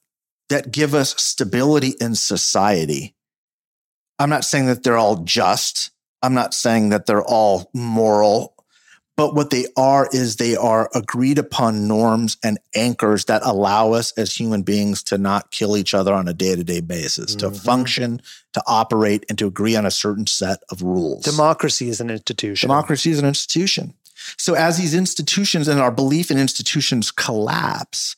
[0.48, 3.14] that give us stability in society.
[4.18, 5.90] I'm not saying that they're all just.
[6.22, 8.53] I'm not saying that they're all moral,
[9.16, 14.12] but what they are is they are agreed upon norms and anchors that allow us
[14.18, 17.54] as human beings to not kill each other on a day-to-day basis mm-hmm.
[17.54, 18.20] to function
[18.52, 21.24] to operate and to agree on a certain set of rules.
[21.24, 22.68] Democracy is an institution.
[22.68, 23.94] Democracy is an institution.
[24.36, 28.16] So as these institutions and our belief in institutions collapse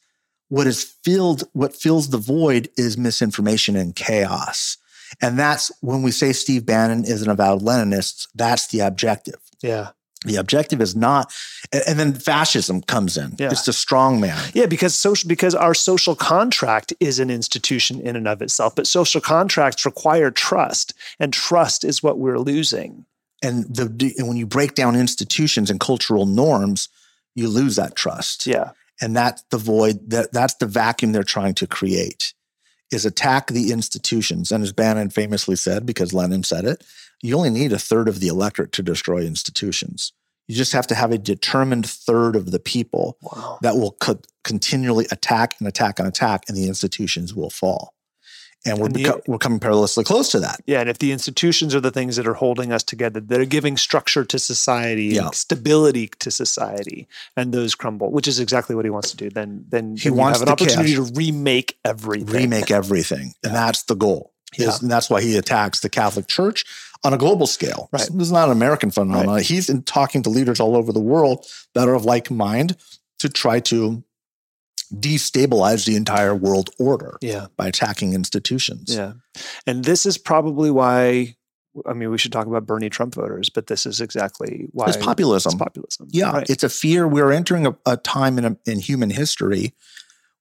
[0.48, 4.76] what is filled what fills the void is misinformation and chaos.
[5.20, 9.40] And that's when we say steve bannon is an avowed leninist that's the objective.
[9.60, 9.90] Yeah
[10.26, 11.32] the objective is not
[11.72, 13.34] and then fascism comes in.
[13.38, 13.50] Yeah.
[13.50, 14.50] it's the strong man.
[14.54, 18.86] Yeah because social because our social contract is an institution in and of itself but
[18.86, 23.06] social contracts require trust and trust is what we're losing.
[23.42, 26.88] And the and when you break down institutions and cultural norms
[27.34, 28.46] you lose that trust.
[28.46, 28.70] Yeah.
[29.00, 32.32] And that's the void that that's the vacuum they're trying to create
[32.90, 34.52] is attack the institutions.
[34.52, 36.82] And as bannon famously said because lenin said it
[37.22, 40.12] you only need a third of the electorate to destroy institutions.
[40.48, 43.58] You just have to have a determined third of the people wow.
[43.62, 47.94] that will co- continually attack and attack and attack, and the institutions will fall.
[48.64, 50.60] And we're, and the, beco- we're coming perilously close to that.
[50.66, 50.80] Yeah.
[50.80, 53.76] And if the institutions are the things that are holding us together, that are giving
[53.76, 55.30] structure to society, yeah.
[55.30, 59.64] stability to society, and those crumble, which is exactly what he wants to do, then,
[59.68, 61.10] then, he then wants have an opportunity chaos.
[61.10, 62.26] to remake everything.
[62.26, 63.34] Remake everything.
[63.42, 63.66] And yeah.
[63.66, 64.32] that's the goal.
[64.56, 64.68] Yeah.
[64.68, 66.64] Is, and that's why he attacks the Catholic Church
[67.04, 67.88] on a global scale.
[67.92, 68.00] Right.
[68.00, 69.36] This is not an American phenomenon.
[69.36, 69.46] Right.
[69.46, 72.76] He's in talking to leaders all over the world that are of like mind
[73.18, 74.02] to try to
[74.94, 77.46] destabilize the entire world order yeah.
[77.56, 78.94] by attacking institutions.
[78.94, 79.14] Yeah.
[79.66, 81.36] And this is probably why
[81.86, 84.96] I mean, we should talk about Bernie Trump voters, but this is exactly why it's
[84.96, 85.50] populism.
[85.50, 86.08] It's populism.
[86.10, 86.48] Yeah, right.
[86.48, 87.06] it's a fear.
[87.06, 89.74] We're entering a, a time in, a, in human history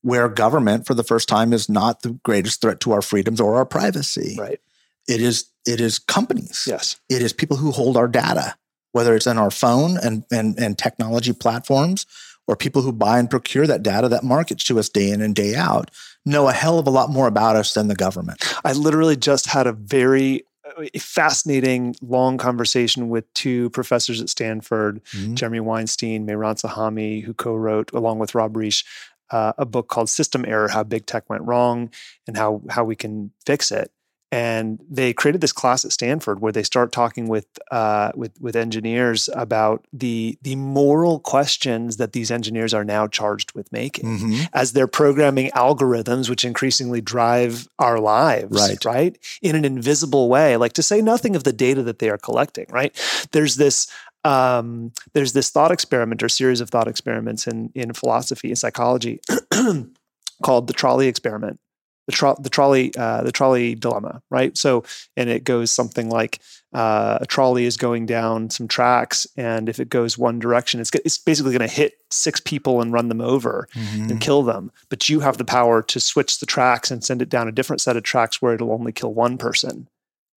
[0.01, 3.55] where government, for the first time, is not the greatest threat to our freedoms or
[3.55, 4.37] our privacy.
[4.39, 4.61] Right.
[5.07, 6.65] It is it is companies.
[6.67, 6.99] Yes.
[7.09, 8.55] It is people who hold our data,
[8.91, 12.05] whether it's in our phone and and, and technology platforms
[12.47, 15.35] or people who buy and procure that data that markets to us day in and
[15.35, 15.89] day out
[16.25, 18.43] know a hell of a lot more about us than the government.
[18.63, 20.43] I literally just had a very
[20.77, 25.35] uh, fascinating long conversation with two professors at Stanford, mm-hmm.
[25.35, 28.83] Jeremy Weinstein, Mehran Sahami, who co-wrote along with Rob Reich
[29.31, 31.89] uh, a book called System Error: How Big Tech Went Wrong
[32.27, 33.91] and How How We Can Fix It
[34.31, 38.55] and they created this class at Stanford where they start talking with uh, with with
[38.55, 44.43] engineers about the the moral questions that these engineers are now charged with making mm-hmm.
[44.53, 48.83] as they're programming algorithms which increasingly drive our lives right.
[48.83, 49.17] right?
[49.41, 52.65] In an invisible way like to say nothing of the data that they are collecting
[52.69, 52.95] right?
[53.31, 53.87] There's this
[54.23, 59.19] um, there's this thought experiment or series of thought experiments in in philosophy and psychology
[60.43, 61.59] called the trolley experiment
[62.05, 64.57] the, tro- the trolley uh, the trolley dilemma, right?
[64.57, 64.83] So,
[65.17, 66.39] and it goes something like
[66.73, 70.91] uh, a trolley is going down some tracks, and if it goes one direction, it's
[71.03, 74.09] it's basically going to hit six people and run them over mm-hmm.
[74.09, 74.71] and kill them.
[74.89, 77.81] But you have the power to switch the tracks and send it down a different
[77.81, 79.87] set of tracks where it'll only kill one person.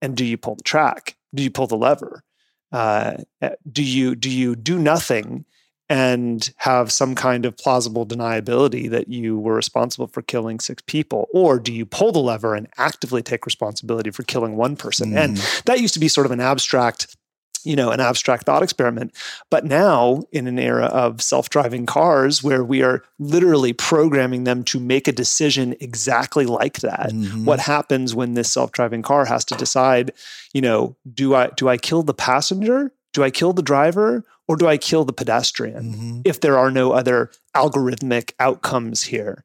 [0.00, 1.16] And do you pull the track?
[1.34, 2.22] Do you pull the lever?
[2.70, 5.44] Uh, eh, do you do you do nothing
[5.88, 11.28] and have some kind of plausible deniability that you were responsible for killing six people?
[11.32, 15.12] Or do you pull the lever and actively take responsibility for killing one person?
[15.12, 15.16] Mm.
[15.16, 17.16] And that used to be sort of an abstract
[17.64, 19.12] you know an abstract thought experiment
[19.50, 24.78] but now in an era of self-driving cars where we are literally programming them to
[24.78, 27.44] make a decision exactly like that mm-hmm.
[27.44, 30.12] what happens when this self-driving car has to decide
[30.54, 34.56] you know do i do i kill the passenger do I kill the driver or
[34.56, 36.20] do I kill the pedestrian mm-hmm.
[36.24, 39.44] if there are no other algorithmic outcomes here?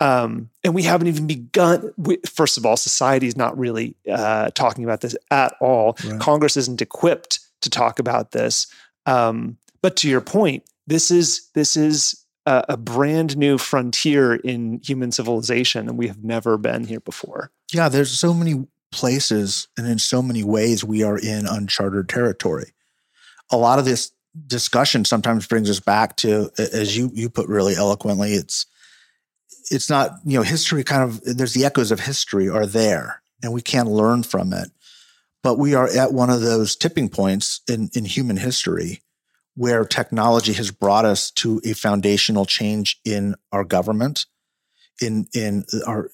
[0.00, 1.92] Um, and we haven't even begun.
[1.96, 5.96] We, first of all, society is not really uh, talking about this at all.
[6.04, 6.20] Right.
[6.20, 8.66] Congress isn't equipped to talk about this.
[9.06, 14.80] Um, but to your point, this is this is a, a, brand new frontier in
[14.82, 17.50] human civilization, and we have never been here before.
[17.72, 22.72] Yeah, there's so many places, and in so many ways, we are in uncharted territory
[23.50, 24.12] a lot of this
[24.46, 28.66] discussion sometimes brings us back to, as you you put really eloquently, it's
[29.70, 33.52] it's not you know history kind of there's the echoes of history are there and
[33.52, 34.70] we can learn from it
[35.42, 39.00] but we are at one of those tipping points in, in human history
[39.54, 44.26] where technology has brought us to a foundational change in our government
[45.00, 46.10] in in our,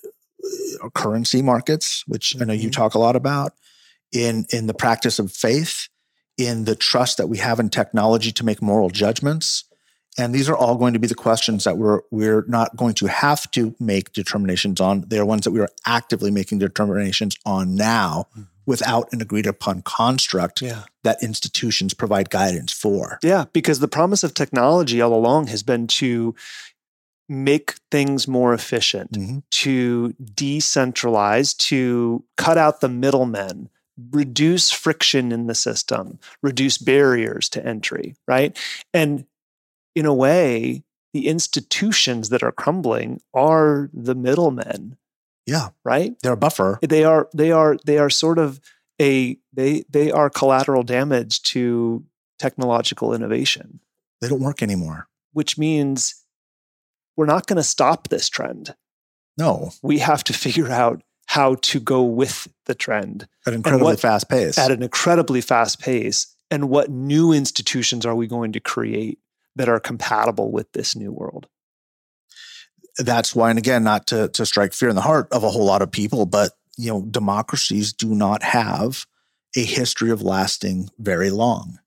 [0.82, 2.42] our currency markets which mm-hmm.
[2.42, 2.82] i know you mm-hmm.
[2.82, 3.52] talk a lot about
[4.12, 5.88] in in the practice of faith
[6.38, 9.64] in the trust that we have in technology to make moral judgments.
[10.18, 13.06] And these are all going to be the questions that we're we're not going to
[13.06, 15.04] have to make determinations on.
[15.08, 18.42] They are ones that we are actively making determinations on now, mm-hmm.
[18.64, 20.84] without an agreed upon construct Yeah.
[21.04, 23.18] that institutions provide guidance for.
[23.22, 26.34] Yeah, because the promise of technology all along has been to
[27.28, 29.42] make things more efficient, Mhm.
[29.50, 33.68] to decentralize, to cut out the middlemen,
[34.12, 38.56] reduce friction in the system, reduce barriers to entry, right?
[38.92, 39.26] And
[39.94, 40.82] in a way,
[41.14, 44.96] the institutions that are crumbling are the middlemen,
[45.46, 46.14] Yeah, right?
[46.22, 46.78] they're a buffer.
[46.82, 48.60] They are they are they are sort of
[49.00, 52.04] a they they are collateral damage to
[52.38, 53.80] technological innovation
[54.20, 55.08] They don't work anymore.
[55.32, 56.22] which means
[57.16, 58.74] we're not going to stop this trend.
[59.38, 63.84] No, We have to figure out how to go with the trend at an incredibly
[63.92, 64.58] what- fast pace.
[64.58, 66.28] at an incredibly fast pace.
[66.50, 69.18] And what new institutions are we going to create
[69.56, 71.48] that are compatible with this new world?
[72.98, 75.66] That's why, and again, not to to strike fear in the heart of a whole
[75.66, 79.06] lot of people, but you know, democracies do not have
[79.56, 81.78] a history of lasting very long.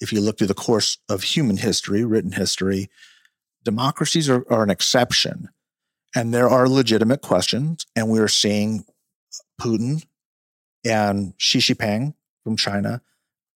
[0.00, 2.90] If you look through the course of human history, written history,
[3.64, 5.48] democracies are, are an exception.
[6.14, 7.86] And there are legitimate questions.
[7.96, 8.84] And we are seeing
[9.60, 10.04] Putin
[10.84, 13.00] and Xi Jinping from China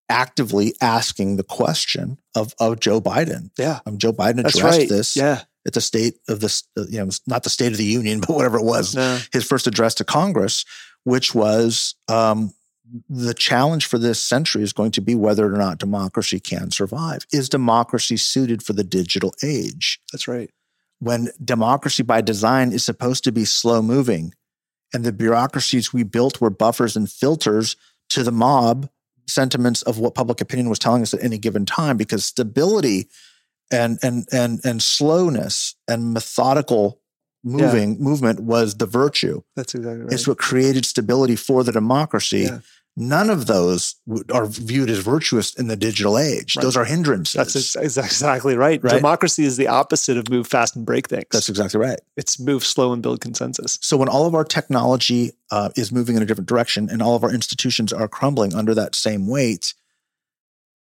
[0.08, 3.50] actively asking the question of, of Joe Biden.
[3.58, 4.88] Yeah, Um, Joe Biden addressed right.
[4.88, 8.20] this Yeah, at the state of this, you know, not the State of the Union,
[8.26, 10.64] but whatever it was, no, his first address to Congress,
[11.04, 12.54] which was um,
[13.08, 17.26] the challenge for this century is going to be whether or not democracy can survive.
[17.32, 20.00] Is democracy suited for the digital age?
[20.12, 20.50] that's right.
[20.98, 24.32] When democracy by design is supposed to be slow moving,
[24.94, 27.76] and the bureaucracies we built were buffers and filters
[28.10, 28.88] to the mob
[29.28, 33.08] sentiments of what public opinion was telling us at any given time, because stability
[33.70, 37.00] and and and and slowness and methodical
[37.44, 39.42] moving movement was the virtue.
[39.54, 40.12] That's exactly right.
[40.12, 42.40] It's what created stability for the democracy.
[42.40, 42.60] Yeah.
[42.98, 43.96] None of those
[44.32, 46.56] are viewed as virtuous in the digital age.
[46.56, 46.62] Right.
[46.62, 47.34] Those are hindrances.
[47.34, 48.82] That's ex- ex- exactly right.
[48.82, 48.94] Right.
[48.94, 51.26] Democracy is the opposite of move fast and break things.
[51.30, 52.00] That's exactly right.
[52.16, 53.78] it's move slow and build consensus.
[53.82, 57.14] So when all of our technology uh, is moving in a different direction and all
[57.14, 59.74] of our institutions are crumbling under that same weight,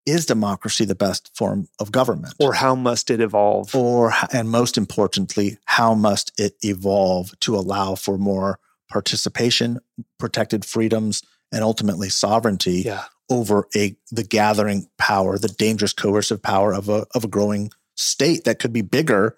[0.08, 2.34] is democracy the best form of government?
[2.40, 3.76] Or how must it evolve?
[3.76, 8.60] or and most importantly how must it evolve to allow for more
[8.90, 9.80] participation
[10.18, 13.06] protected freedoms and ultimately sovereignty yeah.
[13.30, 18.44] over a the gathering power the dangerous coercive power of a of a growing state
[18.46, 19.38] that could be bigger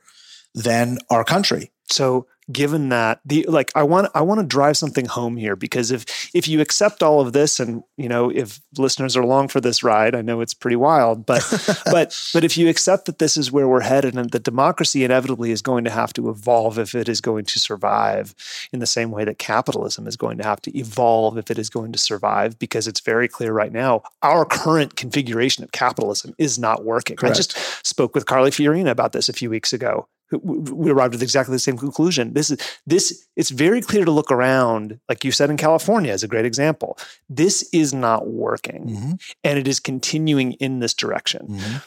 [0.53, 5.05] than our country So given that the like I want I want to drive something
[5.05, 9.15] home here because if if you accept all of this and you know if listeners
[9.15, 11.43] are along for this ride I know it's pretty wild but
[11.85, 15.51] but but if you accept that this is where we're headed and that democracy inevitably
[15.51, 18.35] is going to have to evolve if it is going to survive
[18.71, 21.69] in the same way that capitalism is going to have to evolve if it is
[21.69, 26.59] going to survive because it's very clear right now our current configuration of capitalism is
[26.59, 27.15] not working.
[27.15, 27.35] Correct.
[27.35, 30.07] I just spoke with Carly Fiorina about this a few weeks ago.
[30.41, 32.33] We arrived at exactly the same conclusion.
[32.33, 33.27] This is this.
[33.35, 36.97] It's very clear to look around, like you said in California, as a great example.
[37.29, 41.81] This is not working, Mhm, and it is continuing in this direction mhm.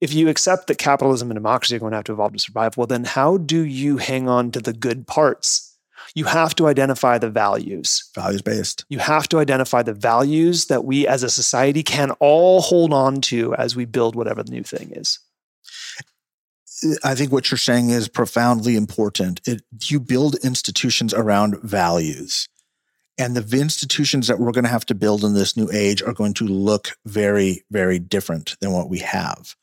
[0.00, 2.76] if you accept that capitalism and democracy are going to have to evolve to survive,
[2.76, 5.70] well, then how do you hang on to the good parts?
[6.14, 8.10] You have to identify the values.
[8.14, 12.60] values based You have to identify the values that we as a society can all
[12.60, 15.18] hold on to as we build whatever the new thing is.
[17.04, 19.40] I think what you're saying is profoundly important.
[19.46, 22.48] It, you build institutions around values.
[23.16, 26.12] And the institutions that we're going to have to build in this new age are
[26.12, 29.54] going to look very, very different than what we have.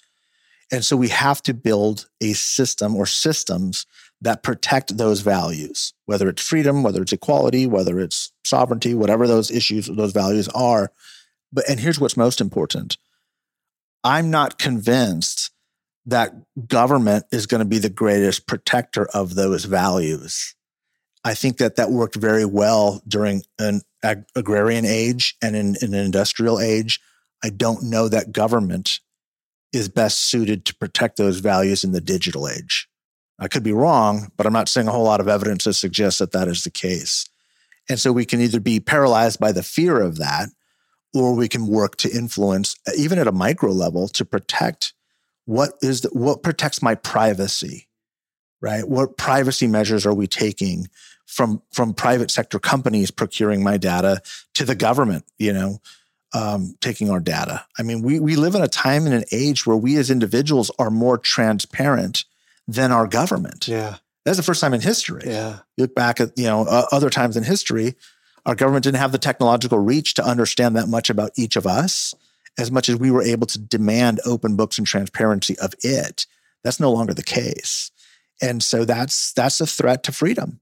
[0.71, 3.86] And so we have to build a system or systems
[4.21, 9.52] that protect those values, whether it's freedom, whether it's equality, whether it's sovereignty, whatever those
[9.52, 10.93] issues, those values are.
[11.52, 12.97] But, and here's what's most important
[14.04, 15.52] I'm not convinced
[16.05, 16.33] that
[16.67, 20.55] government is going to be the greatest protector of those values.
[21.23, 25.93] I think that that worked very well during an ag- agrarian age and in, in
[25.93, 26.99] an industrial age.
[27.43, 28.99] I don't know that government
[29.71, 32.87] is best suited to protect those values in the digital age.
[33.39, 36.19] I could be wrong, but I'm not seeing a whole lot of evidence that suggests
[36.19, 37.27] that that is the case.
[37.89, 40.49] And so we can either be paralyzed by the fear of that,
[41.13, 44.93] or we can work to influence, even at a micro level, to protect
[45.45, 47.88] what is the, what protects my privacy,
[48.61, 48.88] right?
[48.88, 50.88] What privacy measures are we taking
[51.26, 54.22] from from private sector companies procuring my data
[54.55, 55.82] to the government, you know,
[56.34, 57.65] um, taking our data?
[57.80, 60.72] I mean, we we live in a time and an age where we as individuals
[60.78, 62.26] are more transparent
[62.68, 63.68] than our government.
[63.68, 63.97] Yeah.
[64.24, 65.59] That's the first time in history Yeah.
[65.76, 67.95] you look back at you know uh, other times in history
[68.45, 72.13] Our government didn't have the technological reach to understand that much about each of us
[72.58, 76.26] as much as we were able to demand open books and transparency of it.
[76.64, 77.91] That's no longer the case.
[78.41, 80.60] And so that's that's a threat to freedom.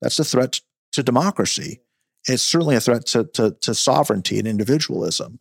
[0.00, 0.60] That's a threat
[0.92, 1.80] to democracy.
[2.26, 5.40] It's certainly a threat to, to, to sovereignty and individualism.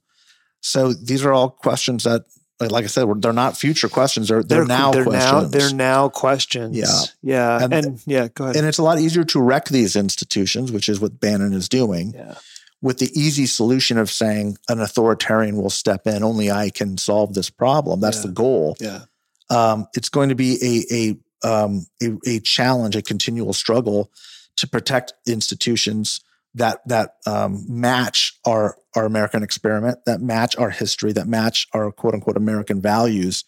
[0.61, 2.25] So these are all questions that
[2.59, 4.29] like I said, they're not future questions.
[4.29, 5.33] They're they're, they're now they're questions.
[5.33, 6.77] Now, they're now questions.
[6.77, 8.27] Yeah, yeah, and, and, yeah.
[8.33, 8.55] Go ahead.
[8.55, 12.13] And it's a lot easier to wreck these institutions, which is what Bannon is doing.
[12.13, 12.35] Yeah.
[12.83, 17.33] With the easy solution of saying an authoritarian will step in, only I can solve
[17.33, 18.01] this problem.
[18.01, 18.27] That's yeah.
[18.27, 18.75] the goal.
[18.79, 19.05] Yeah.
[19.49, 24.11] Um, it's going to be a a, um, a a challenge, a continual struggle
[24.57, 26.19] to protect institutions
[26.55, 31.89] that that um, match our our American experiment, that match our history, that match our
[31.89, 33.45] quote unquote American values.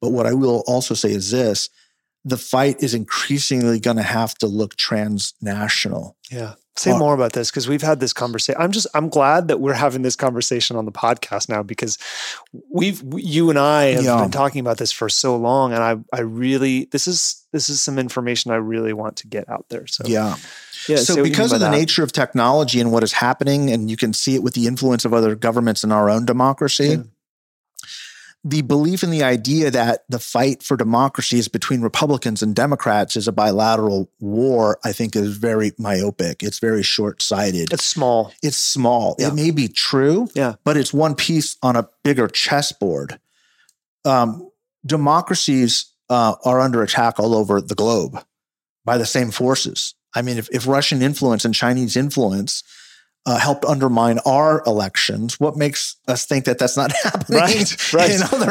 [0.00, 1.70] But what I will also say is this:
[2.26, 6.16] the fight is increasingly going to have to look transnational.
[6.28, 6.54] Yeah.
[6.74, 8.60] Say more about this because we've had this conversation.
[8.60, 11.96] I'm just I'm glad that we're having this conversation on the podcast now because
[12.70, 14.20] we've you and I have yeah.
[14.20, 17.80] been talking about this for so long, and I I really this is this is
[17.80, 19.86] some information I really want to get out there.
[19.86, 20.36] So yeah.
[20.86, 21.76] Yeah, so because of the that.
[21.76, 25.04] nature of technology and what is happening, and you can see it with the influence
[25.04, 27.02] of other governments in our own democracy, yeah.
[28.46, 33.16] The belief in the idea that the fight for democracy is between Republicans and Democrats
[33.16, 36.44] is a bilateral war, I think is very myopic.
[36.44, 37.72] It's very short sighted.
[37.72, 38.32] It's small.
[38.44, 39.16] It's small.
[39.18, 39.28] Yeah.
[39.28, 40.54] It may be true, yeah.
[40.62, 43.18] but it's one piece on a bigger chessboard.
[44.04, 44.48] Um,
[44.86, 48.16] democracies uh, are under attack all over the globe
[48.84, 49.96] by the same forces.
[50.14, 52.62] I mean, if, if Russian influence and Chinese influence
[53.26, 57.40] uh, helped undermine our elections, what makes us think that that's not happening?
[57.40, 58.46] Right, right, in other,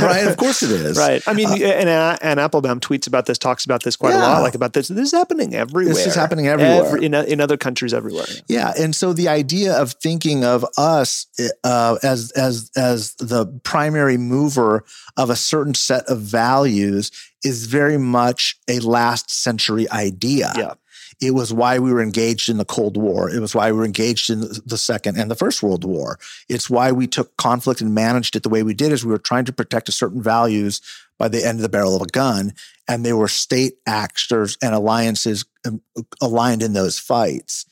[0.00, 0.26] right.
[0.26, 0.96] Of course it is.
[0.96, 1.22] Right.
[1.28, 4.20] I mean, uh, and and Applebaum tweets about this, talks about this quite yeah.
[4.20, 4.88] a lot, like about this.
[4.88, 5.94] This is happening everywhere.
[5.94, 8.24] This is happening everywhere Every, in in other countries everywhere.
[8.48, 11.26] Yeah, and so the idea of thinking of us
[11.62, 14.84] uh, as as as the primary mover
[15.18, 17.10] of a certain set of values
[17.44, 20.52] is very much a last century idea.
[20.56, 20.74] Yeah.
[21.20, 23.30] It was why we were engaged in the Cold War.
[23.30, 26.18] It was why we were engaged in the Second and the First World War.
[26.48, 29.18] It's why we took conflict and managed it the way we did, is we were
[29.18, 30.80] trying to protect certain values
[31.18, 32.52] by the end of the barrel of a gun.
[32.88, 35.80] And they were state actors and alliances um,
[36.20, 37.66] aligned in those fights.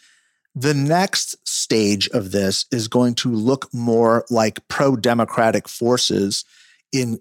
[0.55, 6.45] The next stage of this is going to look more like pro democratic forces
[6.93, 7.21] in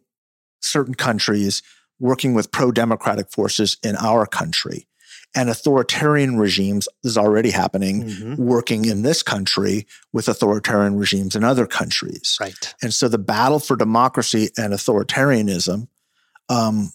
[0.60, 1.64] certain countries
[2.00, 4.88] working with pro democratic forces in our country
[5.36, 8.36] and authoritarian regimes is already happening mm-hmm.
[8.36, 12.38] working in this country with authoritarian regimes in other countries.
[12.40, 12.74] Right.
[12.82, 15.88] And so the battle for democracy and authoritarianism
[16.50, 16.92] um,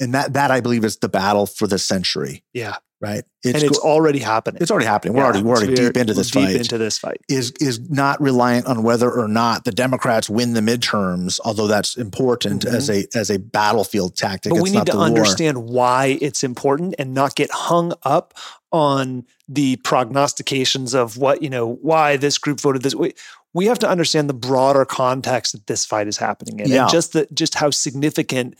[0.00, 2.44] and that that i believe is the battle for the century.
[2.52, 3.24] Yeah right?
[3.42, 4.62] It's and it's go- already happening.
[4.62, 5.14] It's already happening.
[5.14, 6.56] We're yeah, already we're already deep into this deep fight.
[6.56, 10.60] into this fight is is not reliant on whether or not the Democrats win the
[10.60, 12.76] midterms, although that's important mm-hmm.
[12.76, 14.50] as a as a battlefield tactic.
[14.50, 18.34] But it's we need to understand why it's important and not get hung up
[18.70, 23.12] on the prognostications of what you know why this group voted this way.
[23.54, 26.82] We have to understand the broader context that this fight is happening in, yeah.
[26.82, 28.54] and just the just how significant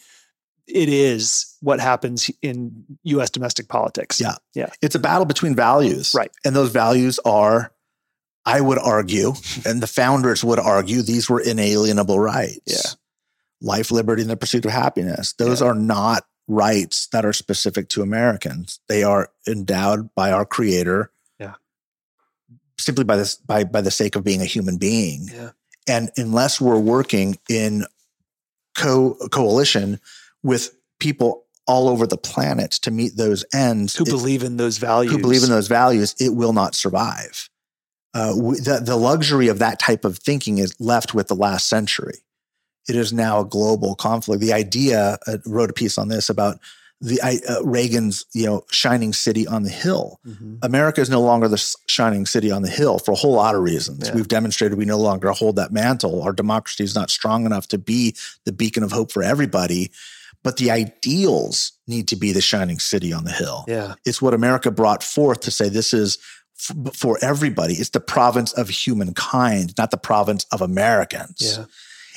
[0.66, 4.20] it is what happens in US domestic politics.
[4.20, 4.36] Yeah.
[4.54, 4.70] Yeah.
[4.80, 6.14] It's a battle between values.
[6.14, 6.30] Right.
[6.44, 7.72] And those values are,
[8.44, 9.32] I would argue,
[9.66, 12.60] and the founders would argue, these were inalienable rights.
[12.66, 12.90] Yeah.
[13.60, 15.34] Life, liberty, and the pursuit of happiness.
[15.34, 15.68] Those yeah.
[15.68, 18.80] are not rights that are specific to Americans.
[18.88, 21.12] They are endowed by our creator.
[21.38, 21.54] Yeah.
[22.76, 25.28] Simply by this by by the sake of being a human being.
[25.32, 25.50] Yeah.
[25.86, 27.84] And unless we're working in
[28.76, 30.00] co coalition
[30.43, 34.78] with people all over the planet to meet those ends who it, believe in those
[34.78, 37.49] values who believe in those values it will not survive
[38.14, 41.68] uh, we, the, the luxury of that type of thinking is left with the last
[41.68, 42.18] century
[42.88, 46.59] it is now a global conflict the idea uh, wrote a piece on this about
[47.03, 50.20] the uh, Reagan's you know shining city on the hill.
[50.24, 50.59] Mm-hmm.
[50.62, 53.62] America is no longer the shining city on the hill for a whole lot of
[53.62, 54.09] reasons.
[54.09, 54.14] Yeah.
[54.14, 56.22] We've demonstrated we no longer hold that mantle.
[56.22, 58.14] Our democracy is not strong enough to be
[58.45, 59.90] the beacon of hope for everybody
[60.43, 63.64] but the ideals need to be the shining city on the hill.
[63.68, 63.95] Yeah.
[64.05, 66.18] It's what America brought forth to say this is
[66.70, 67.74] f- for everybody.
[67.74, 71.57] It's the province of humankind, not the province of Americans.
[71.59, 71.64] Yeah.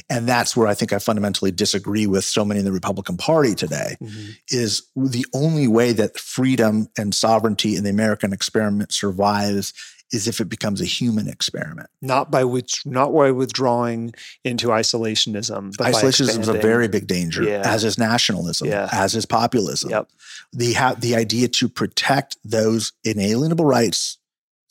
[0.09, 3.55] And that's where I think I fundamentally disagree with so many in the Republican Party
[3.55, 4.31] today mm-hmm.
[4.49, 9.73] is the only way that freedom and sovereignty in the American experiment survives
[10.11, 11.89] is if it becomes a human experiment.
[12.01, 15.75] Not by which, not by withdrawing into isolationism.
[15.77, 17.61] But isolationism is a very big danger, yeah.
[17.65, 18.89] as is nationalism, yeah.
[18.91, 19.89] as is populism.
[19.89, 20.09] Yep.
[20.53, 24.17] The ha- the idea to protect those inalienable rights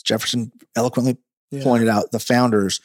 [0.04, 1.16] Jefferson eloquently
[1.50, 1.62] Yeah.
[1.62, 2.80] pointed out, the founders,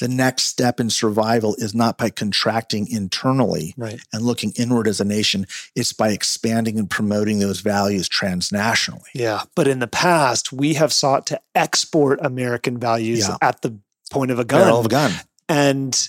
[0.00, 4.00] the next step in survival is not by contracting internally Right.
[4.12, 9.02] and looking inward as a nation, it's by expanding and promoting those values transnationally.
[9.14, 9.42] Yeah.
[9.54, 13.36] But in the past, we have sought to export American values Yeah.
[13.40, 13.78] at the
[14.10, 14.60] point of a gun.
[14.62, 15.12] Barrel of a gun.
[15.48, 16.08] And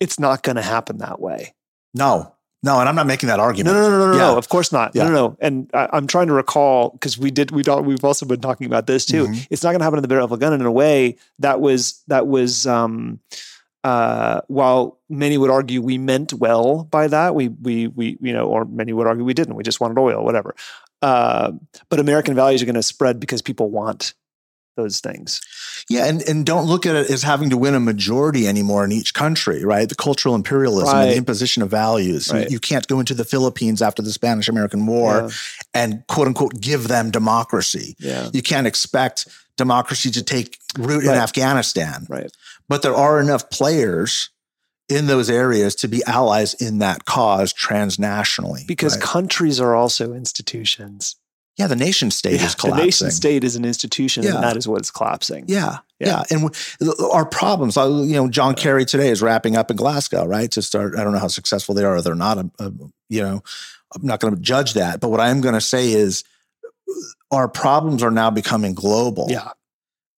[0.00, 1.54] it's not going to happen that way.
[1.94, 3.74] No, no, and I'm not making that argument.
[3.76, 4.32] no, no, no, no, Yeah.
[4.32, 4.38] no.
[4.38, 4.92] Of course not.
[4.94, 5.04] Yeah.
[5.04, 5.36] No, no, no.
[5.40, 7.50] And I, I'm trying to recall because we did.
[7.50, 7.84] We don't.
[7.86, 9.26] We've also been talking about this too.
[9.28, 9.46] Mhm.
[9.50, 10.52] It's not going to happen in the barrel of a gun.
[10.52, 12.66] In a way, that was that was.
[12.66, 13.20] um
[13.84, 18.44] uh, while many would argue we meant well by that, we we we you know,
[18.46, 19.54] or many would argue we didn't.
[19.54, 20.56] We just wanted oil, whatever.
[21.00, 21.52] Uh,
[21.88, 24.14] but American values are going to spread because people want
[24.78, 25.42] those things.
[25.90, 28.92] Yeah, and, and don't look at it as having to win a majority anymore in
[28.92, 29.88] each country, right?
[29.88, 32.28] The cultural imperialism and the imposition of values.
[32.28, 32.50] You- Right.
[32.50, 35.30] You, can't go into the Philippines after the Spanish American War
[35.74, 37.96] and quote unquote give them democracy.
[37.98, 38.30] Yeah.
[38.32, 39.26] You can't expect
[39.56, 42.06] democracy to take root in Afghanistan.
[42.08, 42.30] Right.
[42.68, 44.30] But there are enough players
[44.88, 48.66] in those areas to be allies in that cause transnationally.
[48.66, 49.02] Because right?
[49.02, 51.16] countries are also institutions.
[51.58, 54.36] Yeah, the nation state Yeah, is the nation state is an institution, Yeah.
[54.36, 55.44] and that is what's collapsing.
[55.48, 56.08] Yeah, Yeah.
[56.08, 56.50] yeah, and
[56.80, 57.76] w- our problems.
[57.76, 60.50] uh, You know, John Kerry today is wrapping up in Glasgow, right?
[60.52, 62.38] To start, I don't know how successful they are or they're not.
[62.38, 63.42] I'm, I'm- you know,
[63.94, 65.00] I'm not going to judge that.
[65.00, 66.22] But what I am going to say is,
[67.30, 69.26] our problems are now becoming global.
[69.30, 69.48] Yeah.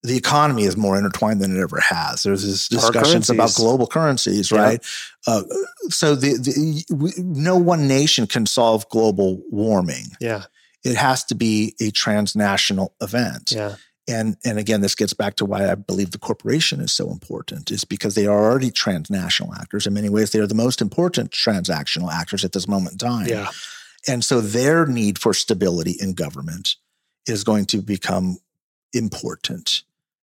[0.03, 2.22] the economy is more intertwined than it ever has.
[2.22, 4.59] There's this discussions about global currencies, Yeah.
[4.62, 4.84] right?
[5.26, 5.43] Uh,
[5.91, 10.07] so the, the we, no one nation can solve global warming.
[10.18, 10.45] Yeah.
[10.85, 13.53] It has to be a transnational event.
[13.53, 13.76] Yeah.
[14.09, 17.70] And and again, this gets back to why I believe the corporation is so important,
[17.70, 19.87] is because they are already transnational actors.
[19.87, 23.26] In many ways, they are the most important transactional actors at this moment in time.
[23.26, 23.51] Yeah.
[24.09, 26.76] And so their need for stability in government
[27.26, 28.39] is going to become
[28.93, 29.83] important.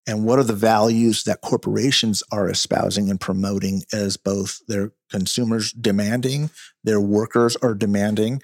[0.08, 5.72] And what are the values that corporations are espousing and promoting as both their consumers
[5.74, 6.52] demanding,
[6.84, 8.42] their workers are demanding,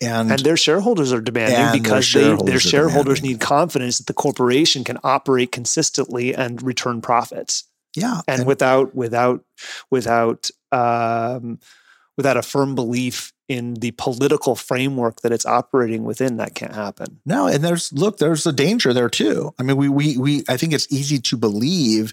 [0.00, 4.06] and, And their shareholders are demanding And their because they, their shareholders need confidence that
[4.06, 7.64] the corporation can operate consistently and return profits.
[7.94, 9.44] yeah, And, without without
[9.90, 11.58] without um,
[12.16, 17.20] without a firm belief in the political framework that it's operating within, that can't happen.
[17.26, 19.52] No, and there's look, there's a danger there too.
[19.58, 22.12] I mean, we we we I think it's easy to believe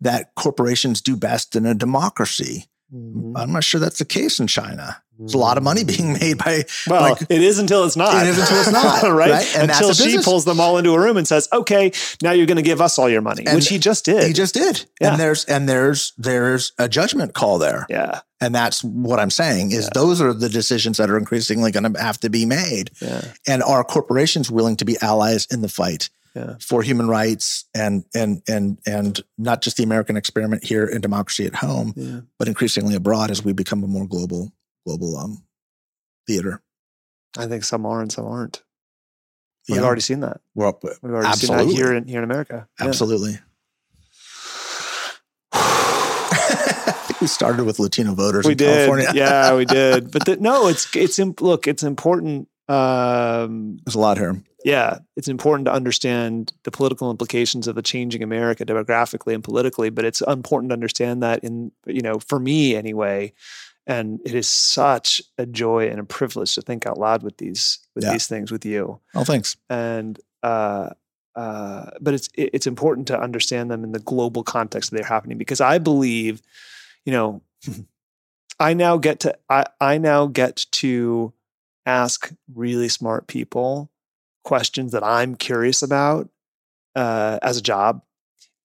[0.00, 2.66] that corporations do best in a democracy.
[2.94, 3.36] Mm-hmm.
[3.36, 5.02] I'm not sure that's the case in China.
[5.18, 8.22] There's a lot of money being made by Well, like- it is until it's not.
[8.24, 9.30] It is until it's not, right?
[9.30, 9.56] right?
[9.56, 11.90] And until Xi pulls them all into a room and says, "Okay,
[12.22, 14.26] now you're going to give us all your money," And which he just did.
[14.26, 14.84] he just did.
[15.00, 15.12] Yeah.
[15.12, 17.86] And there's and there's there's a judgment call there.
[17.88, 19.90] yeah, And that's what I'm saying is Yeah.
[19.94, 22.90] those are the decisions that are increasingly going to have to be made.
[23.00, 26.56] yeah, And are corporations willing to be allies in the fight yeah.
[26.60, 31.46] for human rights and and and and not just the American experiment here in democracy
[31.46, 32.20] at home, yeah.
[32.38, 34.52] but increasingly abroad as we become a more global
[34.86, 35.42] global um
[36.26, 36.62] theater.
[37.38, 38.62] I think some are and some aren't.
[39.68, 39.84] We've Yeah.
[39.84, 40.40] already seen that.
[40.54, 41.64] We're up, We've already Absolutely.
[41.64, 42.68] seen that here in here in America.
[42.78, 43.38] Absolutely.
[45.52, 48.74] I we started with Latino voters we in did.
[48.74, 49.10] California.
[49.14, 50.10] yeah, we did.
[50.10, 52.48] But the, no, it's it's look, it's important.
[52.68, 54.42] Um, There's a lot here.
[54.66, 59.90] Yeah, it's important to understand the political implications of a changing America demographically and politically.
[59.90, 63.32] But it's important to understand that in you know, for me anyway.
[63.86, 67.78] And it is such a joy and a privilege to think out loud with these
[67.94, 68.10] with Yeah.
[68.12, 68.98] these things with you.
[69.14, 69.56] Oh, thanks.
[69.70, 70.90] and uh,
[71.36, 75.38] uh, but it's it's important to understand them in the global context that they're happening
[75.38, 76.42] because I believe,
[77.04, 77.42] you know,
[78.58, 81.32] I now get to I I now get to
[81.84, 83.90] ask really smart people
[84.46, 86.30] questions that I'm curious about
[86.94, 88.02] uh, as a job.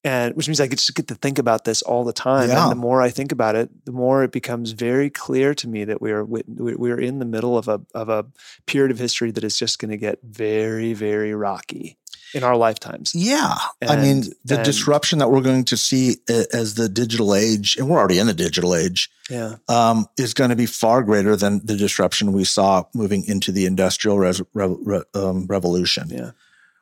[0.03, 2.49] And which means I just get to think about this all the time.
[2.49, 2.63] Yeah.
[2.63, 5.83] And the more I think about it, the more it becomes very clear to me
[5.83, 8.25] that we are we- we're in the middle of a of a
[8.65, 11.99] period of history that is just going to get very very rocky
[12.33, 13.13] in our lifetimes.
[13.13, 13.55] Yeah.
[13.87, 16.17] I mean, the and- disruption that we're going to see
[16.53, 20.49] as the digital age, and we're already in the digital age, Yeah, um, is going
[20.49, 24.75] to be far greater than the disruption we saw moving into the industrial res- re-
[24.83, 26.07] re- um, revolution.
[26.09, 26.31] yeah,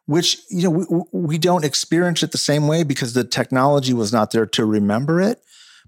[0.05, 4.11] Which you know we, we don't experience it the same way because the technology was
[4.13, 5.41] not there to remember it.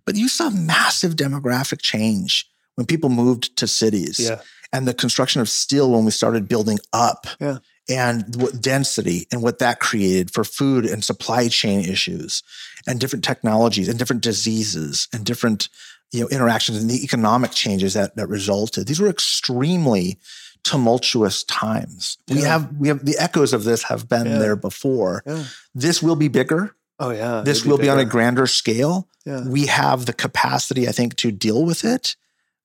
[0.06, 4.42] But you saw massive demographic change when people moved to cities yeah,
[4.74, 7.58] and the construction of steel when we started building up Yeah.
[7.90, 12.44] And what density and what that created for food and supply chain issues
[12.88, 15.70] and different technologies and different diseases and different
[16.12, 20.20] you know interactions and the economic changes that that resulted these were extremely
[20.64, 22.18] tumultuous times.
[22.30, 24.38] We have we have the echoes of this have been Yeah.
[24.38, 25.24] there before.
[25.26, 25.44] Yeah.
[25.74, 26.76] This will be bigger.
[27.00, 27.42] Oh yeah.
[27.44, 29.08] This will be on a grander scale.
[29.26, 29.48] Yeah.
[29.48, 32.16] We have the capacity, I think, to deal with it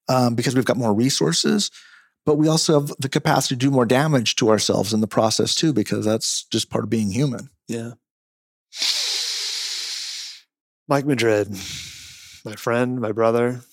[0.08, 1.70] um, because we've got more resources.
[2.26, 5.54] But we also have the capacity to do more damage to ourselves in the process
[5.54, 7.48] too, because that's just part of being human.
[7.68, 7.92] Yeah.
[10.88, 11.50] Mike Madrid,
[12.44, 13.60] my friend, my brother.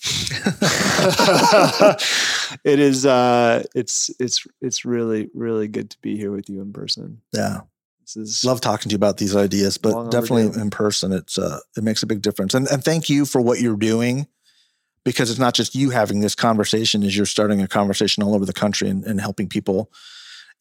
[2.64, 6.72] it is uh it's it's it's really really good to be here with you in
[6.72, 7.20] person.
[7.32, 7.60] Yeah.
[8.02, 10.60] This is love talking to you about these ideas, but definitely overdue.
[10.60, 12.54] in person, it's uh, it makes a big difference.
[12.54, 14.26] And and thank you for what you're doing,
[15.04, 18.44] because it's not just you having this conversation; is you're starting a conversation all over
[18.46, 19.90] the country and, and helping people,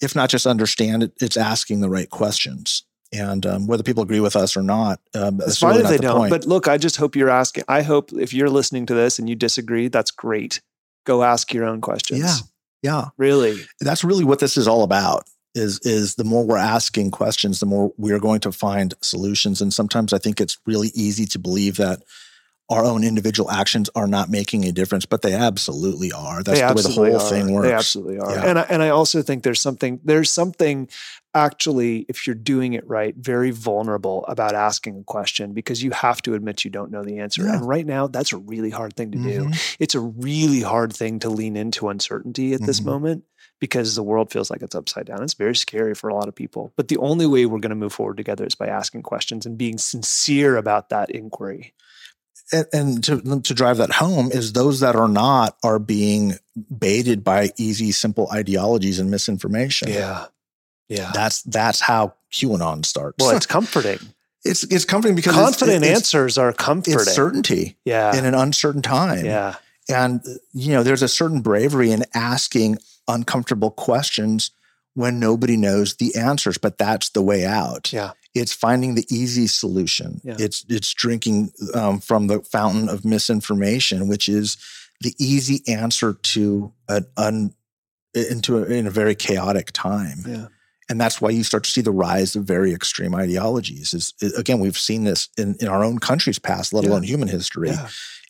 [0.02, 2.84] if not just understand it, it's asking the right questions.
[3.12, 5.89] And um, whether people agree with us or not, um, it's that's fine really if
[5.89, 6.18] they the don't.
[6.18, 6.32] point.
[6.32, 7.64] But look, I just hope you're asking.
[7.68, 10.62] I hope if you're listening to this and you disagree, that's great.
[11.06, 12.20] Go ask your own questions.
[12.22, 12.38] Yeah.
[12.82, 13.58] yeah, Really.
[13.82, 15.26] that's really what this is all about
[15.56, 19.72] is is the more we're asking questions the more we're going to find solutions and
[19.72, 22.02] sometimes i think it's really easy to believe that
[22.70, 26.66] our own individual actions are not making a difference but they absolutely are that's they
[26.66, 27.30] the way the absolutely whole are.
[27.30, 28.32] thing works They absolutely are.
[28.32, 28.45] Yeah.
[28.49, 30.88] And I, and I also think there's something there's something
[31.36, 36.22] actually if you're doing it right very vulnerable about asking a question because you have
[36.22, 37.43] to admit you don't know the answer.
[37.43, 37.57] Yeah.
[37.57, 39.45] And right now that's a really hard thing to do.
[39.45, 39.76] Mhm.
[39.80, 42.86] It's a really hard thing to lean into uncertainty at this Mhm.
[42.86, 43.24] moment
[43.59, 45.24] because the world feels like it's upside down.
[45.24, 46.72] It's very scary for a lot of people.
[46.76, 49.57] But the only way we're going to move forward together is by asking questions and
[49.57, 51.74] being sincere about that inquiry.
[52.54, 56.34] And, and to, to drive that home is those that are not are being
[56.78, 60.28] baited by easy simple ideologies and misinformation Yeah.
[60.89, 61.12] Yeah.
[61.14, 63.99] that's that's how qanon starts well, it's comforting.
[64.45, 66.93] it's it's comforting because Confident it's, answers are comforting.
[66.99, 68.16] it's certainty yeah.
[68.16, 69.56] in an uncertain time yeah.
[69.89, 70.22] And,
[70.54, 72.78] you know, there's a certain bravery in asking
[73.08, 74.51] uncomfortable questions
[74.93, 77.91] when nobody knows the answers, but that's the way out.
[77.91, 78.12] Yeah.
[78.34, 80.21] It's finding the easy solution.
[80.23, 80.36] Yeah.
[80.39, 84.57] It's, it's drinking um, from the fountain of misinformation, which is
[85.01, 87.53] the easy answer to an un,
[88.13, 90.19] into a, in a very chaotic time.
[90.27, 90.47] Yeah.
[90.89, 93.93] And that's why you start to see the rise of very extreme ideologies.
[93.93, 96.91] Is is- again, we've seen this in, in our own country's past, let Yeah.
[96.91, 97.71] alone human history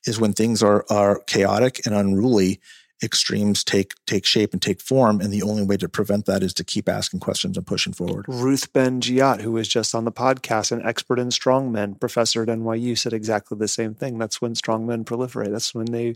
[0.06, 2.60] is when things are are chaotic and unruly
[3.04, 6.54] extremes take take shape and take form and the only way to prevent that is
[6.54, 10.72] to keep asking questions and pushing forward Ruth Ben-Ghiat, who was just on the podcast,
[10.72, 14.18] an expert in strongmen, professor at NYU, said exactly the same thing.
[14.18, 15.52] That's when strongmen proliferate.
[15.52, 16.16] That's when they,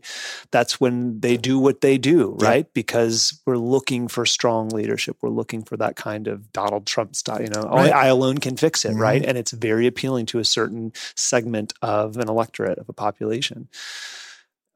[0.51, 2.47] that's when they do what they do, Yeah.
[2.47, 2.73] right?
[2.73, 5.17] Because we're looking for strong leadership.
[5.21, 7.41] We're looking for that kind of Donald Trump style.
[7.41, 7.91] You know, Right.
[7.93, 8.99] I alone can fix it, Mhm.
[8.99, 9.23] right?
[9.25, 13.67] And it's very appealing to a certain segment of an electorate of a population.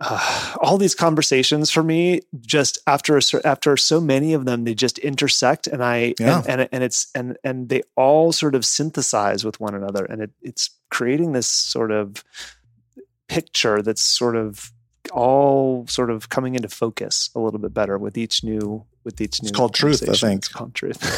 [0.04, 4.74] Uh, all these conversations for me just after a, after so many of them they
[4.74, 6.41] just intersect and i Yeah.
[6.47, 10.22] and, and and it's and and they all sort of synthesize with one another and
[10.24, 12.24] it, it's creating this sort of
[13.28, 14.72] picture that's sort of
[15.14, 19.41] all sort of coming into focus a little bit better with each new with each
[19.41, 20.39] new It's called truth, I think.
[20.39, 20.99] it's called truth.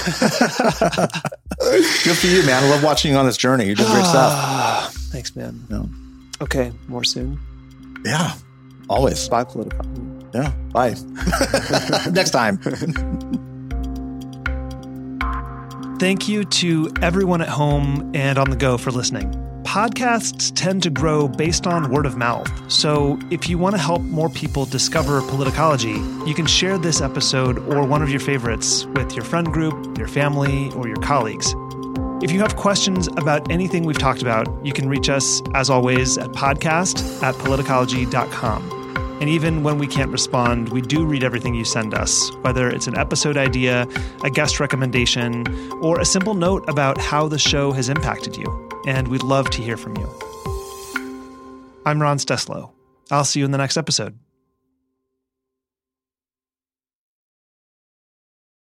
[2.04, 2.64] Good for you man.
[2.64, 3.66] I love watching you on this journey.
[3.66, 4.94] You're doing great stuff.
[5.12, 5.66] Thanks man.
[5.70, 5.84] Yeah.
[6.42, 7.40] okay more soon.
[8.06, 8.34] Yeah
[8.94, 9.86] always bye political
[10.34, 10.96] yeah bye
[12.12, 12.60] next time
[16.00, 19.32] Thank you to everyone at home and on the go for listening.
[19.64, 22.52] Podcasts tend to grow based on word of mouth.
[22.70, 27.58] So if you want to help more people discover politicology, you can share this episode
[27.60, 31.56] or one of your favorites with your friend group, your family, or your colleagues.
[32.22, 36.18] If you have questions about anything we've talked about, you can reach us, as always,
[36.18, 38.83] at podcast at politicology.com.
[39.24, 42.88] And even when we can't respond, we do read everything you send us, whether it's
[42.88, 43.88] an episode idea,
[44.22, 45.48] a guest recommendation,
[45.82, 48.70] or a simple note about how the show has impacted you.
[48.86, 50.10] And we'd love to hear from you.
[51.86, 52.72] I'm Ron Steslow.
[53.12, 54.20] I'll see you in the next episode.